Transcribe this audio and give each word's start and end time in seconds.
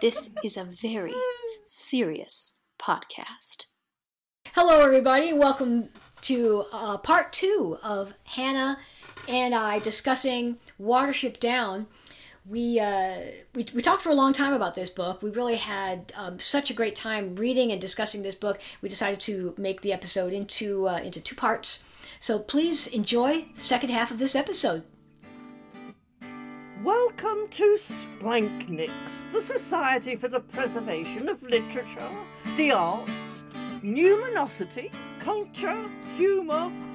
This 0.00 0.30
is 0.44 0.56
a 0.56 0.62
very 0.62 1.14
serious 1.64 2.52
podcast. 2.80 3.66
Hello, 4.54 4.80
everybody. 4.80 5.32
Welcome 5.32 5.88
to 6.22 6.66
uh, 6.72 6.98
part 6.98 7.32
two 7.32 7.78
of 7.82 8.14
Hannah 8.22 8.78
and 9.28 9.56
I 9.56 9.80
discussing 9.80 10.58
Watership 10.80 11.40
Down. 11.40 11.88
We, 12.46 12.78
uh, 12.78 13.16
we, 13.56 13.66
we 13.74 13.82
talked 13.82 14.02
for 14.02 14.10
a 14.10 14.14
long 14.14 14.32
time 14.32 14.52
about 14.52 14.76
this 14.76 14.88
book. 14.88 15.20
We 15.20 15.30
really 15.30 15.56
had 15.56 16.12
um, 16.16 16.38
such 16.38 16.70
a 16.70 16.74
great 16.74 16.94
time 16.94 17.34
reading 17.34 17.72
and 17.72 17.80
discussing 17.80 18.22
this 18.22 18.36
book. 18.36 18.60
We 18.80 18.88
decided 18.88 19.18
to 19.22 19.52
make 19.58 19.80
the 19.80 19.92
episode 19.92 20.32
into 20.32 20.88
uh, 20.88 20.98
into 20.98 21.20
two 21.20 21.34
parts. 21.34 21.82
So 22.20 22.38
please 22.38 22.86
enjoy 22.86 23.46
the 23.56 23.60
second 23.60 23.90
half 23.90 24.12
of 24.12 24.20
this 24.20 24.36
episode. 24.36 24.84
Welcome 26.84 27.48
to 27.50 27.76
Splankniks, 27.76 29.32
the 29.32 29.40
Society 29.40 30.14
for 30.14 30.28
the 30.28 30.38
Preservation 30.38 31.28
of 31.28 31.42
Literature, 31.42 32.08
the 32.56 32.70
Arts, 32.70 33.10
Numinosity, 33.82 34.92
Culture, 35.18 35.76
Humour, 36.16 36.70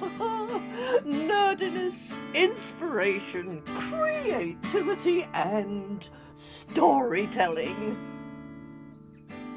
Nerdiness, 1.04 2.14
Inspiration, 2.34 3.60
Creativity, 3.66 5.28
and 5.34 6.08
Storytelling. 6.34 7.98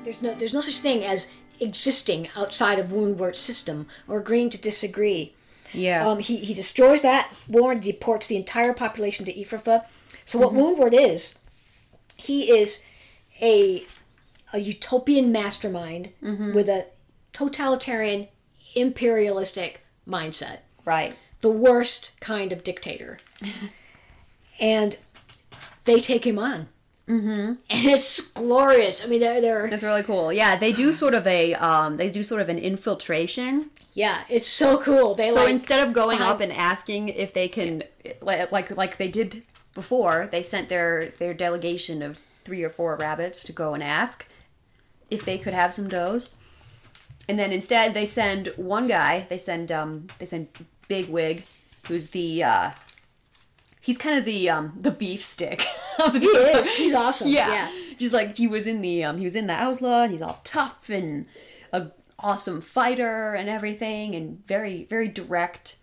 There's 0.03 0.21
no 0.21 0.33
there's 0.35 0.53
no 0.53 0.61
such 0.61 0.81
thing 0.81 1.05
as 1.05 1.31
existing 1.61 2.27
outside 2.35 2.79
of 2.79 2.87
Woundwort's 2.87 3.39
system 3.39 3.87
or 4.09 4.19
agreeing 4.19 4.49
to 4.49 4.57
disagree. 4.57 5.35
Yeah. 5.73 6.05
Um, 6.07 6.19
he, 6.19 6.37
he 6.37 6.53
destroys 6.53 7.01
that 7.01 7.31
war 7.47 7.71
and 7.71 7.81
deports 7.81 8.27
the 8.27 8.35
entire 8.35 8.73
population 8.73 9.25
to 9.25 9.33
Efrafa. 9.33 9.85
So 10.27 10.37
what 10.37 10.53
Woundwort 10.53 10.93
is, 10.93 11.39
he 12.17 12.51
is 12.51 12.83
a 13.41 13.83
a 14.53 14.59
utopian 14.59 15.31
mastermind 15.31 16.09
with 16.21 16.69
a 16.69 16.85
totalitarian, 17.33 18.27
imperialistic 18.75 19.81
mindset. 20.07 20.59
right. 20.85 21.15
The 21.41 21.49
worst 21.49 22.11
kind 22.19 22.51
of 22.51 22.63
dictator. 22.63 23.19
and 24.59 24.97
they 25.85 25.99
take 25.99 26.25
him 26.25 26.39
on. 26.39 26.67
Mm-hmm. 27.07 27.53
And 27.69 27.85
it's 27.85 28.19
glorious. 28.19 29.03
I 29.03 29.07
mean, 29.07 29.19
they're, 29.21 29.39
they're 29.39 29.69
That's 29.69 29.83
really 29.83 30.03
cool. 30.03 30.33
Yeah, 30.33 30.55
they 30.57 30.71
do 30.73 30.91
sort 30.91 31.13
of 31.13 31.25
a 31.27 31.53
um, 31.55 31.97
they 31.97 32.09
do 32.09 32.23
sort 32.23 32.41
of 32.41 32.49
an 32.49 32.57
infiltration. 32.57 33.69
yeah, 33.93 34.23
it's 34.29 34.47
so 34.47 34.77
cool. 34.81 35.13
They 35.15 35.29
So 35.29 35.35
like 35.41 35.49
instead 35.49 35.87
of 35.87 35.93
going 35.93 36.17
behind- 36.17 36.33
up 36.35 36.41
and 36.41 36.51
asking 36.51 37.09
if 37.09 37.33
they 37.33 37.47
can, 37.47 37.83
like 38.21 38.51
like 38.51 38.75
like 38.75 38.97
they 38.97 39.07
did 39.07 39.43
before, 39.77 40.27
they 40.29 40.43
sent 40.43 40.67
their 40.67 41.13
their 41.19 41.33
delegation 41.33 42.01
of 42.01 42.17
three 42.43 42.63
or 42.63 42.69
four 42.69 42.97
rabbits 42.97 43.43
to 43.43 43.53
go 43.53 43.73
and 43.73 43.83
ask 43.83 44.25
if 45.09 45.23
they 45.23 45.37
could 45.37 45.53
have 45.53 45.73
some 45.73 45.87
does. 45.87 46.31
And 47.29 47.37
then 47.37 47.51
instead 47.51 47.93
they 47.93 48.05
send 48.05 48.47
one 48.57 48.87
guy. 48.87 49.27
They 49.29 49.37
send 49.37 49.71
um 49.71 50.07
they 50.17 50.25
send 50.25 50.47
Bigwig, 50.87 51.43
who's 51.87 52.09
the 52.09 52.43
uh, 52.43 52.71
he's 53.81 53.97
kind 53.97 54.17
of 54.17 54.25
the 54.25 54.49
um 54.49 54.73
the 54.79 54.91
beef 54.91 55.23
stick. 55.23 55.63
Of 55.99 56.13
the, 56.13 56.19
He 56.19 56.27
is. 56.27 56.75
He's 56.75 56.93
awesome. 56.93 57.27
Yeah. 57.27 57.49
Yeah. 57.49 57.71
Just 57.97 58.13
like 58.13 58.37
he 58.37 58.47
was 58.47 58.67
in 58.67 58.81
the 58.81 59.03
um 59.03 59.17
he 59.17 59.23
was 59.23 59.35
in 59.35 59.47
the 59.47 59.53
Owsla 59.53 60.03
and 60.03 60.11
he's 60.11 60.21
all 60.21 60.39
tough 60.43 60.89
and 60.89 61.25
a 61.73 61.87
awesome 62.19 62.61
fighter 62.61 63.33
and 63.33 63.49
everything 63.49 64.13
and 64.15 64.45
very 64.47 64.83
very 64.85 65.07
direct. 65.07 65.77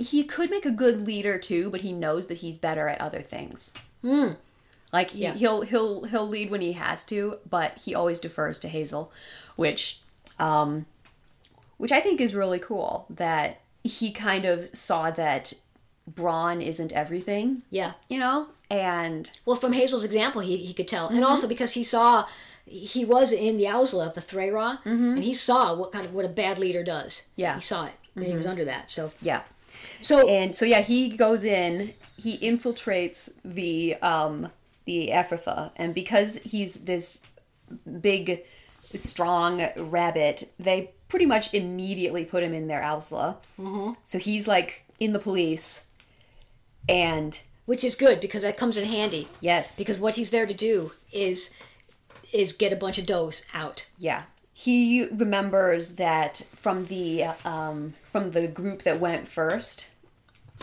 He 0.00 0.24
could 0.24 0.50
make 0.50 0.64
a 0.64 0.70
good 0.70 1.06
leader 1.06 1.38
too, 1.38 1.68
but 1.70 1.82
he 1.82 1.92
knows 1.92 2.26
that 2.28 2.38
he's 2.38 2.56
better 2.58 2.88
at 2.88 3.00
other 3.00 3.20
things. 3.20 3.74
Like 4.92 5.10
he, 5.10 5.22
Yeah. 5.22 5.34
he'll 5.34 5.60
he'll 5.62 6.04
he'll 6.04 6.26
lead 6.28 6.50
when 6.50 6.62
he 6.62 6.72
has 6.72 7.04
to, 7.06 7.38
but 7.48 7.78
he 7.84 7.94
always 7.94 8.18
defers 8.18 8.58
to 8.60 8.68
Hazel, 8.68 9.12
which 9.56 10.00
um 10.38 10.86
which 11.76 11.92
I 11.92 12.00
think 12.00 12.20
is 12.20 12.34
really 12.34 12.58
cool 12.58 13.06
that 13.10 13.60
he 13.84 14.10
kind 14.12 14.44
of 14.44 14.74
saw 14.74 15.10
that 15.12 15.52
brawn 16.06 16.60
isn't 16.60 16.92
everything, 16.92 17.62
yeah. 17.70 17.92
you 18.08 18.18
know? 18.18 18.48
And 18.70 19.30
Well, 19.46 19.56
from 19.56 19.72
Hazel's 19.72 20.04
example, 20.04 20.42
he, 20.42 20.56
he 20.58 20.74
could 20.74 20.88
tell, 20.88 21.06
Mm-hmm. 21.06 21.16
and 21.16 21.24
also 21.24 21.46
because 21.48 21.72
he 21.72 21.84
saw 21.84 22.26
he 22.66 23.04
was 23.04 23.32
in 23.32 23.56
the 23.58 23.64
Owsla, 23.64 24.12
the 24.14 24.20
Threarah, 24.20 24.78
and 24.84 25.24
he 25.24 25.34
saw 25.34 25.74
what 25.74 25.92
kind 25.92 26.04
of 26.04 26.12
what 26.14 26.24
a 26.24 26.28
bad 26.28 26.58
leader 26.58 26.82
does. 26.84 27.12
Mm-hmm. 27.14 27.40
Yeah. 27.40 27.50
Mm-hmm. 27.50 27.58
he 27.60 27.64
saw 27.64 27.86
it, 27.86 27.92
and 28.16 28.24
he 28.26 28.34
was 28.36 28.46
under 28.46 28.64
that. 28.64 28.90
So, 28.90 29.12
yeah. 29.22 29.42
So 30.02 30.28
And 30.28 30.54
so 30.54 30.64
yeah, 30.64 30.80
he 30.80 31.16
goes 31.16 31.44
in, 31.44 31.94
he 32.16 32.38
infiltrates 32.38 33.32
the 33.44 33.96
um 33.96 34.50
the 34.84 35.10
Efrafa, 35.12 35.72
and 35.76 35.94
because 35.94 36.36
he's 36.38 36.84
this 36.84 37.20
big 38.00 38.44
strong 38.94 39.68
rabbit, 39.76 40.50
they 40.58 40.90
pretty 41.08 41.26
much 41.26 41.52
immediately 41.54 42.24
put 42.24 42.42
him 42.42 42.54
in 42.54 42.66
their 42.66 42.80
Owsla. 42.80 43.36
Mm-hmm. 43.58 43.92
So 44.04 44.18
he's 44.18 44.48
like 44.48 44.84
in 44.98 45.12
the 45.12 45.18
police 45.18 45.84
and 46.88 47.40
which 47.66 47.84
is 47.84 47.94
good 47.94 48.20
because 48.20 48.42
that 48.42 48.56
comes 48.56 48.76
in 48.76 48.84
handy. 48.84 49.28
yes, 49.40 49.76
Because 49.76 50.00
what 50.00 50.16
he's 50.16 50.30
there 50.30 50.46
to 50.46 50.54
do 50.54 50.92
is 51.12 51.50
is 52.32 52.52
get 52.52 52.72
a 52.72 52.76
bunch 52.76 52.98
of 52.98 53.06
does 53.06 53.44
out. 53.54 53.86
Yeah. 53.98 54.22
He 54.62 55.06
remembers 55.06 55.96
that 55.96 56.46
from 56.54 56.84
the 56.86 57.24
um, 57.46 57.94
from 58.04 58.32
the 58.32 58.46
group 58.46 58.82
that 58.82 59.00
went 59.00 59.26
first, 59.26 59.88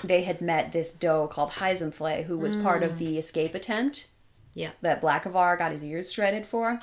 they 0.03 0.21
had 0.21 0.39
met 0.39 0.71
this 0.71 0.91
doe 0.91 1.27
called 1.27 1.53
Hyzenthlay, 1.53 2.25
who 2.25 2.37
was 2.37 2.55
part 2.55 2.83
of 2.83 2.99
the 2.99 3.17
escape 3.17 3.55
attempt 3.55 4.07
Yeah, 4.53 4.69
that 4.81 5.01
Blackavar 5.01 5.57
got 5.57 5.71
his 5.71 5.83
ears 5.83 6.13
shredded 6.13 6.45
for. 6.45 6.79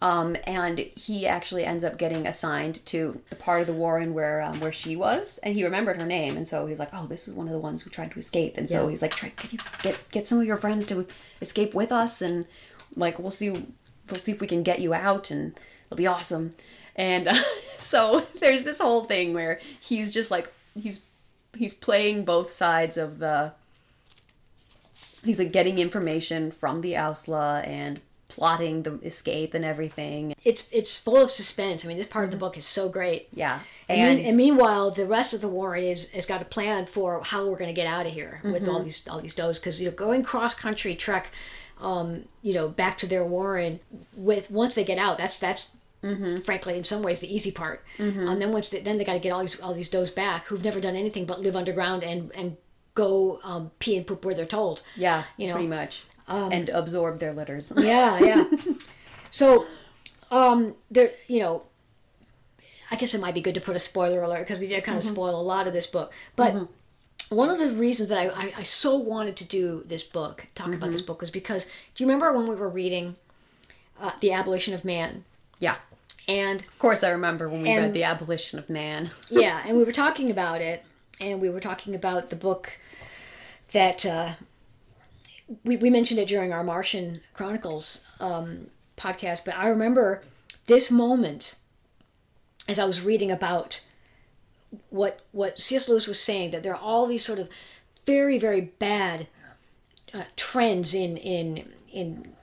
Um, 0.00 0.34
and 0.44 0.78
he 0.78 1.26
actually 1.26 1.66
ends 1.66 1.84
up 1.84 1.98
getting 1.98 2.26
assigned 2.26 2.86
to 2.86 3.20
the 3.28 3.36
part 3.36 3.60
of 3.60 3.66
the 3.66 3.74
Warren 3.74 4.14
where 4.14 4.40
um, 4.40 4.60
where 4.60 4.72
she 4.72 4.96
was, 4.96 5.36
and 5.42 5.54
he 5.54 5.62
remembered 5.62 6.00
her 6.00 6.06
name, 6.06 6.38
and 6.38 6.48
so 6.48 6.64
he's 6.64 6.78
like, 6.78 6.94
"Oh, 6.94 7.06
this 7.06 7.28
is 7.28 7.34
one 7.34 7.48
of 7.48 7.52
the 7.52 7.58
ones 7.58 7.82
who 7.82 7.90
tried 7.90 8.12
to 8.12 8.18
escape." 8.18 8.56
And 8.56 8.66
so 8.66 8.84
Yeah. 8.84 8.88
he's 8.90 9.02
like, 9.02 9.10
Try, 9.14 9.28
"Could 9.28 9.52
you 9.52 9.58
get 9.82 9.98
get 10.10 10.26
some 10.26 10.40
of 10.40 10.46
your 10.46 10.56
friends 10.56 10.86
to 10.86 11.06
escape 11.42 11.74
with 11.74 11.92
us?" 11.92 12.22
And 12.22 12.46
like, 12.96 13.18
we'll 13.18 13.30
see, 13.30 13.50
we'll 13.50 14.18
see 14.24 14.32
if 14.32 14.40
we 14.40 14.46
can 14.46 14.62
get 14.62 14.78
you 14.80 14.94
out, 14.94 15.30
and 15.30 15.52
it'll 15.90 15.96
be 15.98 16.06
awesome. 16.06 16.54
And 16.96 17.28
uh, 17.28 17.34
so 17.78 18.26
there's 18.40 18.64
this 18.64 18.78
whole 18.78 19.04
thing 19.04 19.34
where 19.34 19.60
he's 19.80 20.12
just 20.14 20.30
like 20.30 20.52
he's 20.80 21.04
he's 21.56 21.74
playing 21.74 22.24
both 22.24 22.50
sides 22.50 22.96
of 22.96 23.18
the 23.18 23.52
he's 25.24 25.38
like 25.38 25.52
getting 25.52 25.78
information 25.78 26.50
from 26.50 26.80
the 26.80 26.94
Owsla 26.94 27.66
and 27.66 28.00
plotting 28.28 28.84
the 28.84 28.94
escape 29.02 29.54
and 29.54 29.64
everything. 29.64 30.32
it's 30.44 30.68
it's 30.70 30.98
full 31.00 31.16
of 31.16 31.30
suspense. 31.32 31.84
I 31.84 31.88
mean, 31.88 31.96
this 31.96 32.06
part 32.06 32.26
of 32.26 32.30
the 32.30 32.36
book 32.36 32.56
is 32.56 32.64
so 32.64 32.88
great. 32.88 33.26
Yeah. 33.34 33.58
And, 33.88 34.18
And, 34.20 34.28
and 34.28 34.36
meanwhile, 34.36 34.92
the 34.92 35.04
rest 35.04 35.34
of 35.34 35.40
the 35.40 35.48
warrant 35.48 35.84
is 35.84 36.08
has 36.10 36.26
got 36.26 36.40
a 36.40 36.44
plan 36.44 36.86
for 36.86 37.20
how 37.24 37.46
we're 37.48 37.56
going 37.58 37.74
to 37.74 37.74
get 37.74 37.88
out 37.88 38.06
of 38.06 38.12
here 38.12 38.40
with 38.44 38.62
Mm-hmm. 38.62 38.70
all 38.70 38.82
these 38.82 39.02
all 39.08 39.20
these 39.20 39.34
does 39.34 39.58
because 39.58 39.80
you 39.82 39.90
know 39.90 39.94
going 39.96 40.22
cross 40.22 40.54
country 40.54 40.94
trek, 40.94 41.30
um, 41.80 42.26
you 42.42 42.54
know 42.54 42.68
back 42.68 42.98
to 42.98 43.06
their 43.08 43.24
warren 43.24 43.80
with 44.16 44.48
once 44.48 44.76
they 44.76 44.84
get 44.84 44.98
out 44.98 45.18
that's 45.18 45.36
that's 45.38 45.74
Mm-hmm. 46.02 46.40
frankly 46.40 46.78
in 46.78 46.84
some 46.84 47.02
ways 47.02 47.20
the 47.20 47.34
easy 47.34 47.50
part. 47.52 47.84
And 47.98 48.40
then 48.40 48.52
once 48.52 48.70
they, 48.70 48.80
then 48.80 48.96
they 48.96 49.04
got 49.04 49.12
to 49.12 49.18
get 49.18 49.32
all 49.32 49.42
these 49.42 49.60
all 49.60 49.74
these 49.74 49.88
does 49.90 50.10
back 50.10 50.46
who've 50.46 50.64
never 50.64 50.80
done 50.80 50.96
anything 50.96 51.26
but 51.26 51.40
live 51.40 51.54
underground 51.56 52.02
and 52.02 52.32
and 52.34 52.56
go 52.94 53.38
um, 53.44 53.70
pee 53.78 53.96
and 53.96 54.06
poop 54.06 54.24
where 54.24 54.34
they're 54.34 54.46
told. 54.46 54.82
yeah, 54.96 55.24
you 55.36 55.46
know, 55.46 55.52
um, 55.52 55.58
pretty 55.58 55.68
much. 55.68 56.04
and 56.28 56.68
absorb 56.70 57.18
their 57.20 57.32
litters. 57.32 57.72
Yeah, 57.78 58.18
yeah. 58.18 58.44
so, 59.30 59.66
um, 60.30 60.74
there, 60.90 61.10
you 61.28 61.40
know, 61.40 61.62
I 62.90 62.96
guess 62.96 63.14
it 63.14 63.20
might 63.20 63.34
be 63.34 63.40
good 63.42 63.54
to 63.54 63.60
put 63.60 63.76
a 63.76 63.78
spoiler 63.78 64.22
alert 64.22 64.40
because 64.40 64.58
we 64.58 64.66
did 64.68 64.82
kind 64.84 64.98
of 64.98 65.04
spoil 65.04 65.38
a 65.38 65.42
lot 65.42 65.66
of 65.66 65.72
this 65.72 65.86
book. 65.86 66.12
But 66.34 66.68
one 67.28 67.48
of 67.48 67.58
the 67.58 67.70
reasons 67.72 68.08
that 68.08 68.18
I, 68.18 68.26
I, 68.28 68.52
I 68.58 68.62
so 68.64 68.96
wanted 68.96 69.36
to 69.36 69.44
do 69.44 69.84
this 69.86 70.02
book, 70.02 70.46
talk 70.54 70.74
about 70.74 70.90
this 70.90 71.02
book, 71.02 71.20
was 71.20 71.30
because 71.30 71.66
do 71.94 72.02
you 72.02 72.06
remember 72.06 72.32
when 72.36 72.48
we 72.48 72.56
were 72.56 72.68
reading 72.68 73.16
uh, 74.00 74.12
The 74.20 74.32
Abolition 74.32 74.74
of 74.74 74.84
Man? 74.84 75.24
yeah. 75.60 75.76
And 76.28 76.60
Of 76.60 76.78
course, 76.78 77.02
I 77.02 77.10
remember 77.10 77.48
when 77.48 77.62
we 77.62 77.70
And- 77.70 77.86
read 77.86 77.94
The 77.94 78.04
Abolition 78.04 78.58
of 78.58 78.70
Man. 78.70 79.10
yeah, 79.30 79.62
and 79.66 79.76
we 79.76 79.84
were 79.84 79.92
talking 79.92 80.30
about 80.30 80.60
it, 80.60 80.84
and 81.20 81.40
we 81.40 81.50
were 81.50 81.60
talking 81.60 81.94
about 81.94 82.30
the 82.30 82.36
book 82.36 82.78
that 83.72 84.04
uh, 84.06 84.34
we, 85.64 85.76
we 85.76 85.90
mentioned 85.90 86.20
it 86.20 86.28
during 86.28 86.52
our 86.52 86.62
Martian 86.64 87.20
Chronicles 87.34 88.06
um, 88.20 88.68
podcast. 88.96 89.44
But 89.44 89.56
I 89.56 89.68
remember 89.68 90.22
this 90.66 90.90
moment 90.90 91.56
as 92.68 92.78
I 92.78 92.84
was 92.84 93.00
reading 93.00 93.30
about 93.30 93.80
what 94.90 95.20
what 95.32 95.58
C.S. 95.58 95.88
Lewis 95.88 96.06
was 96.06 96.20
saying 96.20 96.52
that 96.52 96.62
there 96.62 96.72
are 96.74 96.80
all 96.80 97.06
these 97.06 97.24
sort 97.24 97.40
of 97.40 97.48
very 98.06 98.38
very 98.38 98.60
bad 98.60 99.26
uh, 100.14 100.22
trends 100.36 100.94
in 100.94 101.16
in 101.16 101.72
in 101.92 102.34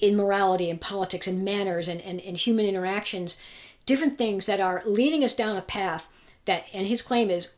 in 0.00 0.16
morality 0.16 0.70
and 0.70 0.80
politics 0.80 1.26
and 1.26 1.44
manners 1.44 1.88
and, 1.88 2.00
and, 2.00 2.20
and 2.20 2.36
human 2.36 2.66
interactions, 2.66 3.38
different 3.86 4.18
things 4.18 4.46
that 4.46 4.60
are 4.60 4.82
leading 4.86 5.22
us 5.22 5.34
down 5.34 5.56
a 5.56 5.62
path 5.62 6.06
that 6.46 6.64
and 6.72 6.86
his 6.86 7.02
claim 7.02 7.30
is 7.30 7.50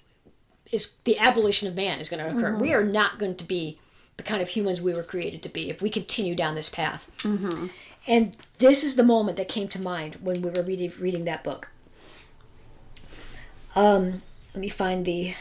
is 0.70 0.94
the 1.04 1.18
abolition 1.18 1.68
of 1.68 1.74
man 1.74 2.00
is 2.00 2.08
going 2.08 2.22
to 2.22 2.30
occur. 2.30 2.56
We 2.56 2.72
are 2.72 2.84
not 2.84 3.18
going 3.18 3.36
to 3.36 3.44
be 3.44 3.78
the 4.16 4.22
kind 4.22 4.40
of 4.40 4.48
humans 4.48 4.80
we 4.80 4.94
were 4.94 5.02
created 5.02 5.42
to 5.42 5.48
be 5.48 5.68
if 5.68 5.82
we 5.82 5.90
continue 5.90 6.34
down 6.34 6.54
this 6.54 6.68
path. 6.68 7.10
Mm-hmm. 7.18 7.66
And 8.06 8.36
this 8.58 8.82
is 8.82 8.96
the 8.96 9.02
moment 9.02 9.36
that 9.36 9.48
came 9.48 9.68
to 9.68 9.80
mind 9.80 10.16
when 10.16 10.40
we 10.42 10.50
were 10.50 10.62
reading, 10.62 10.92
reading 10.98 11.24
that 11.26 11.44
book. 11.44 11.70
Um, 13.76 14.22
let 14.54 14.60
me 14.60 14.68
find 14.68 15.04
the 15.04 15.34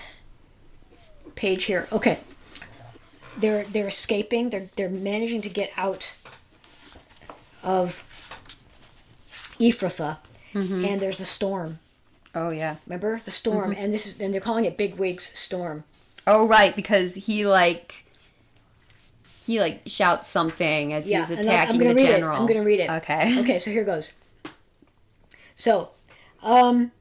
page 1.36 1.65
here. 1.65 1.88
Okay. 1.92 2.19
They're 3.38 3.63
they're 3.63 3.88
escaping. 3.88 4.50
They're 4.50 4.69
they're 4.75 4.89
managing 4.89 5.42
to 5.44 5.50
get 5.50 5.71
out 5.77 6.15
of 7.63 8.04
Efrafa, 9.60 10.18
and 10.54 11.00
there's 11.00 11.18
the 11.18 11.25
storm. 11.25 11.80
Oh 12.34 12.50
yeah. 12.50 12.78
Remember 12.88 13.19
the 13.24 13.31
storm, 13.31 13.74
and 13.78 13.94
this 13.94 14.06
is 14.06 14.19
and 14.19 14.34
they're 14.34 14.42
calling 14.42 14.66
it 14.66 14.78
Big 14.78 14.96
Wig's 14.96 15.38
storm. 15.38 15.84
Oh 16.28 16.48
right, 16.48 16.75
because 16.75 17.16
he 17.16 17.46
like 17.46 18.06
he 19.46 19.60
like 19.60 19.81
shouts 19.86 20.28
something 20.28 20.94
as 20.94 21.10
Yeah, 21.10 21.19
he's 21.25 21.31
attacking 21.31 21.80
the 21.80 21.94
general. 21.96 22.36
it. 22.36 22.40
I'm 22.40 22.48
gonna 22.48 22.63
read 22.63 22.80
it. 22.80 22.90
Okay. 22.90 23.40
Okay, 23.40 23.60
so 23.60 23.72
here 23.72 23.84
goes. 23.84 24.13
So, 25.56 25.90
um, 26.42 26.92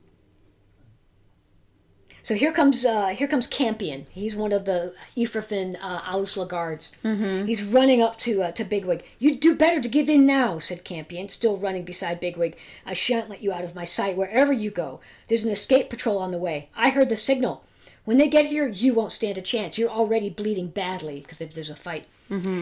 so 2.23 2.35
here 2.35 2.53
comes 2.53 2.85
uh, 2.85 3.09
here 3.09 3.29
comes 3.29 3.47
Campion. 3.47 4.07
He's 4.11 4.35
one 4.35 4.53
of 4.53 4.65
the 4.65 4.95
Efrafan 5.17 5.77
uh, 5.81 6.01
Owsla 6.01 6.49
guards. 6.49 6.97
Mm-hmm. 7.05 7.47
He's 7.47 7.65
running 7.65 8.03
up 8.03 8.19
to 8.19 8.43
uh, 8.43 8.53
to 8.53 8.65
Bigwig. 8.65 9.03
You'd 9.19 9.41
do 9.41 9.55
better 9.55 9.81
to 9.81 9.89
give 9.89 10.09
in 10.09 10.27
now," 10.27 10.59
said 10.59 10.85
Campion, 10.85 11.29
still 11.29 11.57
running 11.57 11.85
beside 11.85 12.21
Bigwig. 12.21 12.57
"I 12.87 12.95
shan't 12.95 13.31
let 13.31 13.43
you 13.43 13.53
out 13.53 13.65
of 13.65 13.75
my 13.75 13.85
sight 13.85 14.17
wherever 14.17 14.53
you 14.53 14.71
go. 14.71 15.01
There's 15.29 15.45
an 15.45 15.51
escape 15.51 15.91
patrol 15.91 16.19
on 16.19 16.31
the 16.31 16.39
way. 16.39 16.69
I 16.77 16.91
heard 16.91 17.09
the 17.09 17.17
signal. 17.17 17.65
When 18.05 18.19
they 18.19 18.29
get 18.29 18.47
here, 18.47 18.67
you 18.67 18.95
won't 18.95 19.13
stand 19.13 19.39
a 19.39 19.43
chance. 19.43 19.79
You're 19.79 19.91
already 19.91 20.31
bleeding 20.31 20.69
badly 20.69 21.21
because 21.21 21.41
if 21.41 21.55
there's 21.55 21.71
a 21.71 21.77
fight." 21.77 22.07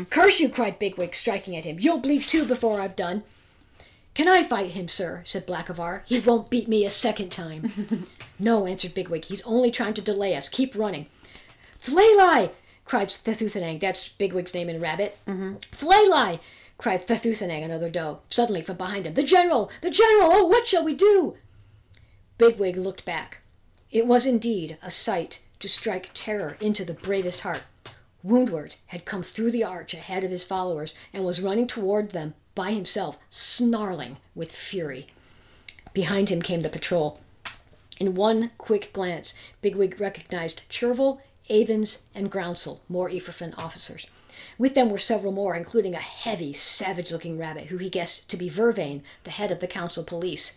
Curse 0.09 0.41
you! 0.41 0.49
cried 0.49 0.79
Bigwig, 0.79 1.15
striking 1.15 1.55
at 1.55 1.65
him. 1.65 1.77
You'll 1.79 1.99
bleed 1.99 2.23
too 2.23 2.47
before 2.47 2.81
I've 2.81 2.97
done. 2.97 3.23
Can 4.19 4.27
I 4.27 4.43
fight 4.43 4.73
him, 4.73 4.89
sir? 4.89 5.23
said 5.25 5.47
Blackavar. 5.47 6.03
He 6.05 6.19
won't 6.19 6.51
beat 6.51 6.67
me 6.67 6.85
a 6.85 6.91
second 6.91 7.31
time. 7.31 8.09
no, 8.41 8.67
answered 8.67 8.93
Bigwig. 8.93 9.27
He's 9.27 9.43
only 9.43 9.71
trying 9.71 9.95
to 9.95 10.03
delay 10.03 10.35
us. 10.35 10.49
Keep 10.49 10.75
running. 10.75 11.07
Thlayli! 11.81 12.51
cried 12.85 13.11
Thethuthinnang. 13.11 13.81
That's 13.81 14.09
Bigwig's 14.09 14.55
name 14.55 14.69
in 14.69 14.81
Rabbit. 14.81 15.17
Mm-hmm. 15.29 16.39
Cried 16.79 17.07
Thethuthinnang, 17.07 17.65
another 17.65 17.89
doe. 17.89 18.19
Suddenly, 18.29 18.63
from 18.63 18.77
behind 18.77 19.07
him, 19.07 19.15
The 19.15 19.23
General! 19.23 19.71
The 19.83 19.91
General! 19.93 20.31
Oh, 20.33 20.47
what 20.49 20.67
shall 20.67 20.85
we 20.85 20.97
do? 20.97 21.37
Bigwig 22.39 22.77
looked 22.77 23.05
back. 23.05 23.43
It 23.93 24.05
was 24.05 24.27
indeed 24.27 24.79
a 24.83 24.91
sight 24.91 25.45
to 25.61 25.69
strike 25.69 26.11
terror 26.13 26.57
into 26.61 26.85
the 26.85 26.93
bravest 26.93 27.43
heart. 27.43 27.63
Woundwort 28.25 28.79
had 28.87 29.05
come 29.05 29.23
through 29.23 29.53
the 29.53 29.63
arch 29.63 29.95
ahead 29.95 30.25
of 30.25 30.31
his 30.31 30.43
followers 30.43 30.95
and 31.13 31.25
was 31.25 31.41
running 31.41 31.69
toward 31.69 32.11
them 32.11 32.35
by 32.55 32.73
himself, 32.73 33.17
snarling 33.31 34.17
with 34.35 34.51
fury. 34.51 35.07
Behind 35.93 36.29
him 36.29 36.43
came 36.43 36.63
the 36.63 36.69
patrol. 36.69 37.21
In 38.01 38.17
one 38.17 38.51
quick 38.59 38.93
glance, 38.93 39.35
Bigwig 39.63 40.01
recognized 40.01 40.63
Chervil, 40.69 41.21
Avens, 41.49 42.01
and 42.15 42.31
Groundsel, 42.31 42.81
more 42.89 43.09
Efrafan 43.09 43.57
officers. 43.57 44.07
With 44.59 44.75
them 44.75 44.91
were 44.91 44.99
several 44.99 45.33
more, 45.33 45.55
including 45.55 45.95
a 45.95 45.99
heavy, 45.99 46.53
savage 46.53 47.13
looking 47.13 47.39
rabbit 47.39 47.67
who 47.67 47.79
he 47.79 47.89
guessed 47.89 48.29
to 48.29 48.37
be 48.37 48.49
Vervain, 48.49 49.03
the 49.23 49.31
head 49.31 49.53
of 49.53 49.61
the 49.61 49.67
council 49.69 50.03
police. 50.03 50.57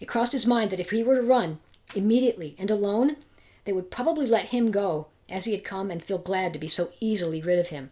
It 0.00 0.06
crossed 0.06 0.32
his 0.32 0.46
mind 0.46 0.70
that 0.70 0.80
if 0.80 0.90
he 0.90 1.02
were 1.02 1.16
to 1.16 1.22
run, 1.22 1.58
immediately 1.94 2.54
and 2.56 2.70
alone, 2.70 3.16
they 3.64 3.72
would 3.72 3.90
probably 3.90 4.26
let 4.26 4.46
him 4.46 4.70
go 4.70 5.08
as 5.28 5.44
he 5.44 5.52
had 5.52 5.64
come 5.64 5.90
and 5.90 6.02
feel 6.02 6.18
glad 6.18 6.52
to 6.52 6.58
be 6.58 6.68
so 6.68 6.90
easily 7.00 7.42
rid 7.42 7.58
of 7.58 7.68
him. 7.68 7.90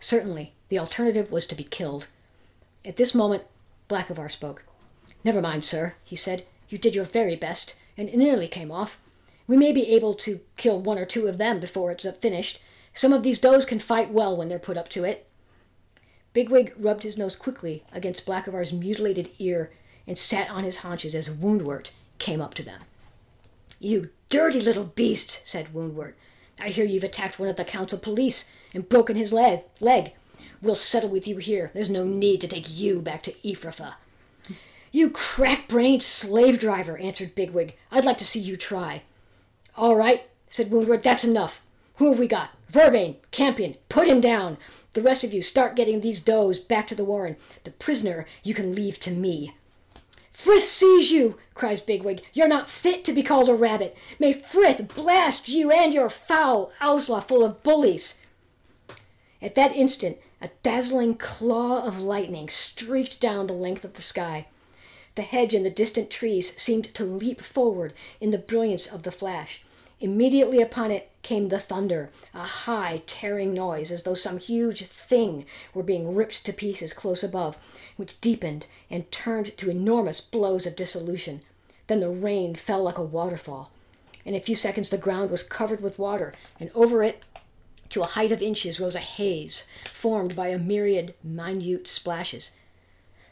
Certainly, 0.00 0.52
the 0.68 0.78
alternative 0.78 1.30
was 1.30 1.46
to 1.46 1.54
be 1.54 1.64
killed. 1.64 2.08
At 2.84 2.96
this 2.96 3.14
moment, 3.14 3.44
Blackavar 3.88 4.30
spoke. 4.30 4.64
Never 5.24 5.40
mind, 5.40 5.64
sir, 5.64 5.94
he 6.04 6.16
said. 6.16 6.44
You 6.68 6.78
did 6.78 6.94
your 6.94 7.04
very 7.04 7.36
best, 7.36 7.76
and 7.96 8.08
it 8.08 8.16
nearly 8.16 8.48
came 8.48 8.72
off. 8.72 9.00
We 9.46 9.56
may 9.56 9.72
be 9.72 9.88
able 9.94 10.14
to 10.14 10.40
kill 10.56 10.80
one 10.80 10.98
or 10.98 11.04
two 11.04 11.28
of 11.28 11.38
them 11.38 11.60
before 11.60 11.90
it's 11.92 12.08
finished. 12.18 12.60
Some 12.94 13.12
of 13.12 13.22
these 13.22 13.38
does 13.38 13.64
can 13.64 13.78
fight 13.78 14.10
well 14.10 14.36
when 14.36 14.48
they're 14.48 14.58
put 14.58 14.76
up 14.76 14.88
to 14.90 15.04
it. 15.04 15.26
Bigwig 16.32 16.74
rubbed 16.78 17.04
his 17.04 17.16
nose 17.16 17.36
quickly 17.36 17.84
against 17.92 18.26
Blackavar's 18.26 18.72
mutilated 18.72 19.30
ear 19.38 19.70
and 20.06 20.18
sat 20.18 20.50
on 20.50 20.64
his 20.64 20.78
haunches 20.78 21.14
as 21.14 21.30
Woundwort 21.30 21.90
came 22.18 22.40
up 22.40 22.54
to 22.54 22.62
them. 22.62 22.82
You 23.78 24.10
dirty 24.28 24.60
little 24.60 24.84
beast, 24.84 25.46
said 25.46 25.72
Woundwort. 25.72 26.14
I 26.60 26.68
hear 26.68 26.84
you've 26.84 27.04
attacked 27.04 27.38
one 27.38 27.48
of 27.48 27.56
the 27.56 27.64
council 27.64 27.98
police 27.98 28.50
and 28.74 28.88
broken 28.88 29.16
his 29.16 29.32
leg. 29.32 29.62
leg. 29.80 30.14
We'll 30.62 30.74
settle 30.74 31.10
with 31.10 31.28
you 31.28 31.36
here. 31.36 31.70
There's 31.74 31.90
no 31.90 32.04
need 32.04 32.40
to 32.40 32.48
take 32.48 32.66
you 32.78 33.00
back 33.00 33.22
to 33.24 33.32
Efrafa. 33.44 33.94
You 34.90 35.10
crack-brained 35.10 36.02
slave 36.02 36.58
driver, 36.58 36.96
answered 36.96 37.34
Bigwig. 37.34 37.74
I'd 37.92 38.06
like 38.06 38.18
to 38.18 38.24
see 38.24 38.40
you 38.40 38.56
try. 38.56 39.02
All 39.76 39.94
right, 39.96 40.22
said 40.48 40.70
Woundwort. 40.70 41.02
That's 41.02 41.24
enough. 41.24 41.62
Who 41.96 42.08
have 42.08 42.18
we 42.18 42.26
got? 42.26 42.50
Vervain, 42.72 43.16
Campion, 43.30 43.76
put 43.88 44.08
him 44.08 44.20
down. 44.20 44.56
The 44.92 45.02
rest 45.02 45.24
of 45.24 45.34
you 45.34 45.42
start 45.42 45.76
getting 45.76 46.00
these 46.00 46.20
does 46.20 46.58
back 46.58 46.86
to 46.88 46.94
the 46.94 47.04
warren. 47.04 47.36
The 47.64 47.70
prisoner 47.70 48.26
you 48.42 48.54
can 48.54 48.74
leave 48.74 48.98
to 49.00 49.10
me. 49.10 49.54
Frith 50.36 50.64
sees 50.64 51.10
you, 51.10 51.38
cries 51.54 51.80
Bigwig. 51.80 52.20
You're 52.34 52.46
not 52.46 52.68
fit 52.68 53.06
to 53.06 53.12
be 53.14 53.22
called 53.22 53.48
a 53.48 53.54
rabbit. 53.54 53.96
May 54.18 54.34
Frith 54.34 54.94
blast 54.94 55.48
you 55.48 55.70
and 55.70 55.94
your 55.94 56.10
foul 56.10 56.70
Owsla 56.78 57.24
full 57.24 57.42
of 57.42 57.62
bullies. 57.62 58.20
At 59.40 59.54
that 59.54 59.74
instant, 59.74 60.18
a 60.42 60.50
dazzling 60.62 61.14
claw 61.14 61.86
of 61.86 62.02
lightning 62.02 62.50
streaked 62.50 63.18
down 63.18 63.46
the 63.46 63.54
length 63.54 63.82
of 63.82 63.94
the 63.94 64.02
sky. 64.02 64.46
The 65.14 65.22
hedge 65.22 65.54
and 65.54 65.64
the 65.64 65.70
distant 65.70 66.10
trees 66.10 66.54
seemed 66.60 66.92
to 66.94 67.04
leap 67.04 67.40
forward 67.40 67.94
in 68.20 68.30
the 68.30 68.38
brilliance 68.38 68.86
of 68.86 69.04
the 69.04 69.10
flash. 69.10 69.62
Immediately 70.00 70.60
upon 70.60 70.90
it 70.90 71.10
came 71.26 71.48
the 71.48 71.58
thunder, 71.58 72.08
a 72.32 72.44
high, 72.44 73.02
tearing 73.04 73.52
noise, 73.52 73.90
as 73.90 74.04
though 74.04 74.14
some 74.14 74.38
huge 74.38 74.86
thing 74.86 75.44
were 75.74 75.82
being 75.82 76.14
ripped 76.14 76.46
to 76.46 76.52
pieces 76.52 76.92
close 76.92 77.24
above, 77.24 77.58
which 77.96 78.20
deepened 78.20 78.68
and 78.88 79.10
turned 79.10 79.58
to 79.58 79.68
enormous 79.68 80.20
blows 80.20 80.68
of 80.68 80.76
dissolution. 80.76 81.40
Then 81.88 81.98
the 81.98 82.10
rain 82.10 82.54
fell 82.54 82.84
like 82.84 82.96
a 82.96 83.02
waterfall. 83.02 83.72
In 84.24 84.36
a 84.36 84.40
few 84.40 84.54
seconds, 84.54 84.90
the 84.90 84.98
ground 84.98 85.32
was 85.32 85.42
covered 85.42 85.80
with 85.80 85.98
water, 85.98 86.32
and 86.60 86.70
over 86.76 87.02
it, 87.02 87.26
to 87.90 88.02
a 88.02 88.06
height 88.06 88.30
of 88.30 88.40
inches, 88.40 88.78
rose 88.78 88.94
a 88.94 89.00
haze 89.00 89.66
formed 89.84 90.36
by 90.36 90.48
a 90.48 90.58
myriad 90.58 91.14
minute 91.24 91.88
splashes. 91.88 92.52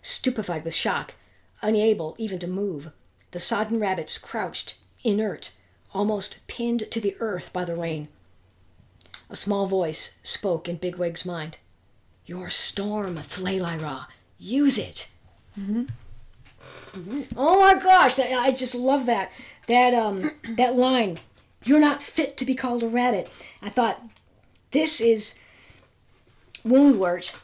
Stupefied 0.03 0.65
with 0.65 0.75
shock, 0.75 1.15
unable 1.63 2.17
even 2.19 2.41
to 2.41 2.49
move, 2.49 2.91
the 3.31 3.39
sodden 3.39 3.79
rabbits 3.79 4.19
crouched, 4.19 4.79
inert, 5.05 5.53
almost 5.95 6.41
pinned 6.47 6.91
to 6.91 7.01
the 7.01 7.17
earth 7.21 7.53
by 7.53 7.65
the 7.65 7.75
rain. 7.75 8.09
A 9.31 9.37
small 9.37 9.67
voice 9.67 10.19
spoke 10.23 10.69
in 10.69 10.77
Bigwig's 10.77 11.25
mind. 11.25 11.57
Your 12.27 12.51
storm, 12.51 13.17
Thlayli-rah. 13.17 14.07
Use 14.39 14.77
it. 14.77 15.11
Oh 17.37 17.61
my 17.61 17.75
gosh, 17.83 18.17
that, 18.17 18.33
I 18.33 18.53
just 18.53 18.75
love 18.75 19.07
that. 19.07 19.31
That 19.69 19.95
um 19.95 20.31
that 20.57 20.77
line. 20.77 21.19
You're 21.65 21.81
not 21.81 22.03
fit 22.03 22.37
to 22.37 22.45
be 22.45 22.55
called 22.55 22.83
a 22.83 22.89
rabbit. 22.89 23.31
I 23.63 23.71
thought 23.71 24.03
this 24.73 25.01
is 25.01 25.39
Woundwort. 26.67 27.41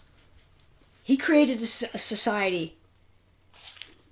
He 1.02 1.16
created 1.16 1.62
a, 1.62 1.66
society 1.66 2.76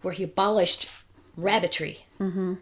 where 0.00 0.14
he 0.14 0.24
abolished 0.24 0.88
rabbitry. 1.36 2.06
Mm-hmm. 2.18 2.54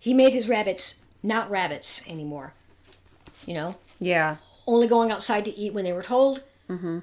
He 0.00 0.12
made 0.14 0.32
his 0.32 0.48
rabbits 0.48 0.96
not 1.22 1.50
rabbits 1.50 2.02
anymore. 2.08 2.54
You 3.46 3.54
know, 3.54 3.76
Yeah. 4.00 4.36
only 4.66 4.88
going 4.88 5.10
outside 5.12 5.44
to 5.44 5.56
eat 5.56 5.72
when 5.72 5.84
they 5.84 5.92
were 5.92 6.02
told. 6.02 6.42
Mm-hmm. 6.68 6.98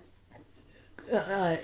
Uh, 1.13 1.57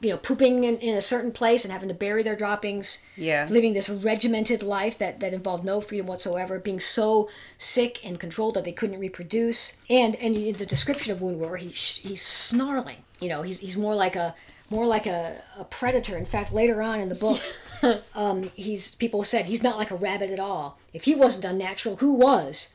you 0.00 0.10
know, 0.10 0.16
pooping 0.18 0.64
in, 0.64 0.76
in 0.78 0.94
a 0.96 1.00
certain 1.00 1.32
place 1.32 1.64
and 1.64 1.72
having 1.72 1.88
to 1.88 1.94
bury 1.94 2.22
their 2.22 2.36
droppings. 2.36 2.98
Yeah. 3.16 3.46
Living 3.50 3.72
this 3.72 3.88
regimented 3.88 4.62
life 4.62 4.98
that, 4.98 5.20
that 5.20 5.32
involved 5.32 5.64
no 5.64 5.80
freedom 5.80 6.06
whatsoever. 6.06 6.58
Being 6.58 6.80
so 6.80 7.28
sick 7.58 8.04
and 8.04 8.20
controlled 8.20 8.54
that 8.54 8.64
they 8.64 8.72
couldn't 8.72 8.98
reproduce. 9.00 9.76
And 9.88 10.14
and 10.16 10.36
the 10.36 10.66
description 10.66 11.12
of 11.12 11.20
Woundwort, 11.20 11.58
he 11.60 11.68
he's 11.70 12.22
snarling. 12.22 12.98
You 13.20 13.30
know, 13.30 13.42
he's 13.42 13.58
he's 13.60 13.76
more 13.76 13.94
like 13.94 14.16
a 14.16 14.34
more 14.68 14.84
like 14.86 15.06
a, 15.06 15.40
a 15.58 15.64
predator. 15.64 16.16
In 16.18 16.26
fact, 16.26 16.52
later 16.52 16.82
on 16.82 17.00
in 17.00 17.08
the 17.08 17.14
book, 17.14 17.40
um, 18.14 18.50
he's 18.54 18.94
people 18.94 19.24
said 19.24 19.46
he's 19.46 19.62
not 19.62 19.76
like 19.76 19.90
a 19.90 19.96
rabbit 19.96 20.30
at 20.30 20.40
all. 20.40 20.78
If 20.92 21.04
he 21.04 21.14
wasn't 21.14 21.44
unnatural, 21.44 21.96
who 21.96 22.12
was? 22.12 22.72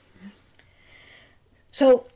So, 1.71 2.07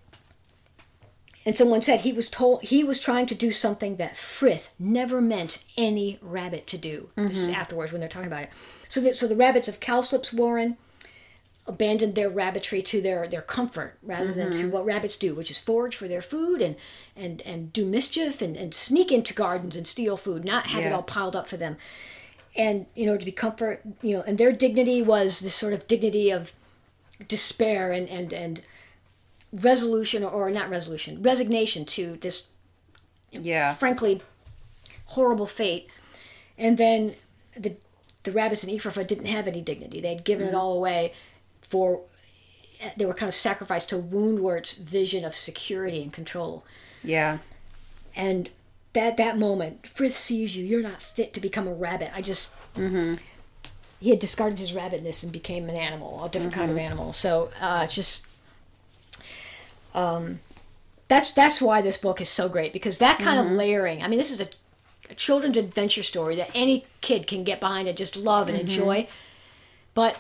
and 1.45 1.57
someone 1.57 1.81
said 1.81 2.01
he 2.01 2.11
was 2.11 2.29
told 2.29 2.63
he 2.63 2.83
was 2.83 2.99
trying 2.99 3.25
to 3.27 3.35
do 3.35 3.51
something 3.51 3.95
that 3.97 4.17
Frith 4.17 4.73
never 4.77 5.21
meant 5.21 5.63
any 5.77 6.19
rabbit 6.21 6.67
to 6.67 6.77
do. 6.77 7.09
This 7.15 7.37
is 7.37 7.49
afterwards 7.49 7.91
when 7.91 8.01
they're 8.01 8.09
talking 8.09 8.27
about 8.27 8.43
it. 8.43 8.49
So, 8.89 8.99
the, 8.99 9.13
so 9.13 9.27
the 9.27 9.35
rabbits 9.35 9.67
of 9.67 9.79
Cowslip's 9.79 10.33
Warren, 10.33 10.77
abandoned 11.67 12.13
their 12.13 12.29
rabbitry 12.29 12.81
to 12.83 13.01
their 13.01 13.27
their 13.27 13.41
comfort 13.41 13.97
rather 14.03 14.31
than 14.31 14.51
to 14.51 14.69
what 14.69 14.85
rabbits 14.85 15.17
do, 15.17 15.33
which 15.33 15.49
is 15.49 15.57
forage 15.57 15.95
for 15.95 16.07
their 16.07 16.21
food 16.21 16.61
and 16.61 16.75
and 17.15 17.41
and 17.41 17.73
do 17.73 17.85
mischief 17.85 18.41
and, 18.41 18.55
and 18.55 18.73
sneak 18.73 19.11
into 19.11 19.33
gardens 19.33 19.75
and 19.75 19.87
steal 19.87 20.17
food, 20.17 20.45
not 20.45 20.67
have 20.67 20.83
it 20.83 20.91
all 20.93 21.03
piled 21.03 21.35
up 21.35 21.47
for 21.47 21.57
them. 21.57 21.77
And 22.57 22.85
you 22.95 23.05
know, 23.05 23.17
to 23.17 23.25
be 23.25 23.31
comfort, 23.31 23.81
you 24.01 24.17
know, 24.17 24.23
and 24.25 24.37
their 24.37 24.51
dignity 24.51 25.01
was 25.01 25.39
this 25.41 25.55
sort 25.55 25.73
of 25.73 25.87
dignity 25.87 26.31
of 26.31 26.53
despair 27.27 27.91
and 27.91 28.07
and 28.09 28.31
and 28.33 28.61
resolution 29.51 30.23
or 30.23 30.49
not 30.49 30.69
resolution, 30.69 31.21
resignation 31.21 31.85
to 31.85 32.17
this 32.17 32.47
Yeah. 33.31 33.73
frankly 33.73 34.21
horrible 35.07 35.47
fate. 35.47 35.87
And 36.57 36.77
then 36.77 37.15
the 37.55 37.75
the 38.23 38.31
rabbits 38.31 38.63
in 38.63 38.75
Efrafa 38.75 39.05
didn't 39.05 39.27
have 39.27 39.47
any 39.47 39.61
dignity. 39.61 40.01
They'd 40.01 40.23
given 40.23 40.47
it 40.47 40.49
mm-hmm. 40.49 40.59
all 40.59 40.73
away 40.77 41.13
for 41.61 42.01
they 42.97 43.05
were 43.05 43.13
kind 43.13 43.29
of 43.29 43.35
sacrificed 43.35 43.89
to 43.89 43.97
Woundwort's 43.97 44.73
vision 44.73 45.23
of 45.23 45.35
security 45.35 46.01
and 46.01 46.11
control. 46.11 46.63
Yeah. 47.03 47.39
And 48.15 48.49
that 48.95 49.15
that 49.17 49.37
moment, 49.37 49.85
Frith 49.87 50.17
sees 50.17 50.57
you. 50.57 50.65
You're 50.65 50.81
not 50.81 51.01
fit 51.01 51.33
to 51.35 51.39
become 51.39 51.67
a 51.67 51.73
rabbit. 51.73 52.09
I 52.15 52.21
just 52.21 52.53
he 53.99 54.09
had 54.09 54.19
discarded 54.19 54.59
his 54.59 54.73
rabbitness 54.73 55.23
and 55.23 55.31
became 55.31 55.69
an 55.69 55.75
animal, 55.75 56.23
a 56.25 56.29
different 56.29 56.53
kind 56.53 56.69
of 56.71 56.77
animal. 56.77 57.13
So 57.13 57.49
uh, 57.61 57.81
it's 57.85 57.95
just 57.95 58.25
um, 59.93 60.39
that's 61.07 61.31
that's 61.31 61.61
why 61.61 61.81
this 61.81 61.97
book 61.97 62.19
is 62.21 62.29
so 62.29 62.49
great 62.49 62.73
because 62.73 62.97
that 62.97 63.19
kind 63.19 63.39
of 63.39 63.51
layering. 63.51 64.03
I 64.03 64.07
mean, 64.07 64.17
this 64.17 64.31
is 64.31 64.41
a, 64.41 64.47
a 65.09 65.15
children's 65.15 65.57
adventure 65.57 66.03
story 66.03 66.35
that 66.35 66.49
any 66.53 66.85
kid 67.01 67.27
can 67.27 67.43
get 67.43 67.59
behind 67.59 67.87
and 67.87 67.97
just 67.97 68.15
love 68.17 68.49
and 68.49 68.57
enjoy. 68.59 69.07
But 69.93 70.19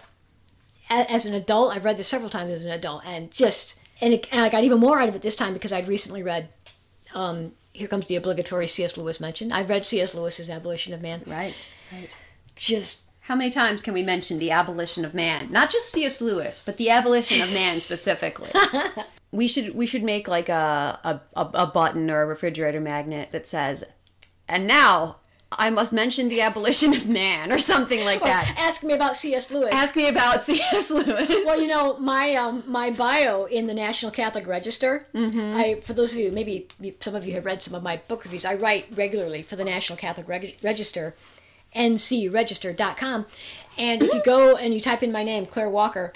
a- 0.89 1.11
as 1.11 1.25
an 1.25 1.33
adult, 1.33 1.75
I've 1.75 1.83
read 1.85 1.97
this 1.97 2.07
several 2.07 2.29
times 2.29 2.51
as 2.51 2.63
an 2.65 2.71
adult, 2.71 3.05
and 3.05 3.31
just 3.31 3.75
and, 4.01 4.13
it, 4.13 4.27
and 4.31 4.41
I 4.41 4.49
got 4.49 4.63
even 4.63 4.79
more 4.79 4.99
out 4.99 5.09
of 5.09 5.15
it 5.15 5.21
this 5.21 5.35
time 5.35 5.53
because 5.53 5.73
I'd 5.73 5.87
recently 5.87 6.23
read. 6.23 6.49
Um, 7.13 7.53
here 7.75 7.87
comes 7.87 8.07
the 8.07 8.15
obligatory 8.15 8.67
C.S. 8.67 8.97
Lewis 8.97 9.19
mention. 9.19 9.51
I've 9.51 9.69
read 9.69 9.85
C.S. 9.85 10.15
Lewis's 10.15 10.49
Abolition 10.49 10.93
of 10.93 11.01
Man. 11.01 11.21
Right. 11.25 11.53
Right. 11.91 12.09
Just 12.55 13.01
How 13.21 13.35
many 13.35 13.51
times 13.51 13.81
can 13.81 13.93
we 13.93 14.01
mention 14.03 14.39
the 14.39 14.51
abolition 14.51 15.03
of 15.03 15.13
man? 15.13 15.51
Not 15.51 15.69
just 15.69 15.91
C.S. 15.91 16.21
Lewis, 16.21 16.63
but 16.65 16.77
the 16.77 16.89
abolition 16.89 17.41
of 17.41 17.51
man 17.51 17.81
specifically. 17.81 18.51
we 19.31 19.47
should 19.47 19.75
we 19.75 19.85
should 19.85 20.03
make 20.03 20.27
like 20.27 20.47
a, 20.49 20.99
a 21.03 21.21
a 21.35 21.49
a 21.53 21.67
button 21.67 22.09
or 22.09 22.21
a 22.21 22.25
refrigerator 22.25 22.79
magnet 22.79 23.29
that 23.31 23.45
says, 23.47 23.83
"And 24.47 24.65
now 24.67 25.17
I 25.51 25.69
must 25.69 25.93
mention 25.93 26.27
the 26.27 26.41
abolition 26.41 26.93
of 26.93 27.07
man" 27.07 27.51
or 27.51 27.59
something 27.59 28.03
like 28.03 28.21
that. 28.23 28.55
ask 28.57 28.83
me 28.83 28.93
about 28.93 29.15
C.S. 29.15 29.51
Lewis. 29.51 29.73
Ask 29.73 29.95
me 29.95 30.07
about 30.09 30.41
C.S. 30.47 30.91
Lewis. 30.91 31.29
well, 31.45 31.61
you 31.61 31.67
know, 31.67 31.97
my 31.99 32.35
um, 32.35 32.63
my 32.67 32.89
bio 32.89 33.45
in 33.45 33.67
the 33.67 33.73
National 33.73 34.11
Catholic 34.11 34.47
Register. 34.47 35.07
Mm-hmm. 35.13 35.57
I, 35.57 35.75
for 35.81 35.93
those 35.93 36.13
of 36.13 36.19
you, 36.19 36.31
maybe 36.31 36.67
some 36.99 37.15
of 37.15 37.25
you 37.25 37.33
have 37.33 37.45
read 37.45 37.61
some 37.63 37.75
of 37.75 37.83
my 37.83 37.97
book 38.07 38.23
reviews. 38.25 38.43
I 38.45 38.55
write 38.55 38.87
regularly 38.95 39.41
for 39.41 39.55
the 39.55 39.63
National 39.63 39.97
Catholic 39.97 40.27
Reg- 40.27 40.57
Register, 40.63 41.15
ncregister.com, 41.75 43.25
and 43.77 44.03
if 44.03 44.13
you 44.13 44.21
go 44.23 44.55
and 44.55 44.73
you 44.73 44.81
type 44.81 45.03
in 45.03 45.11
my 45.11 45.23
name, 45.23 45.45
Claire 45.45 45.69
Walker, 45.69 46.13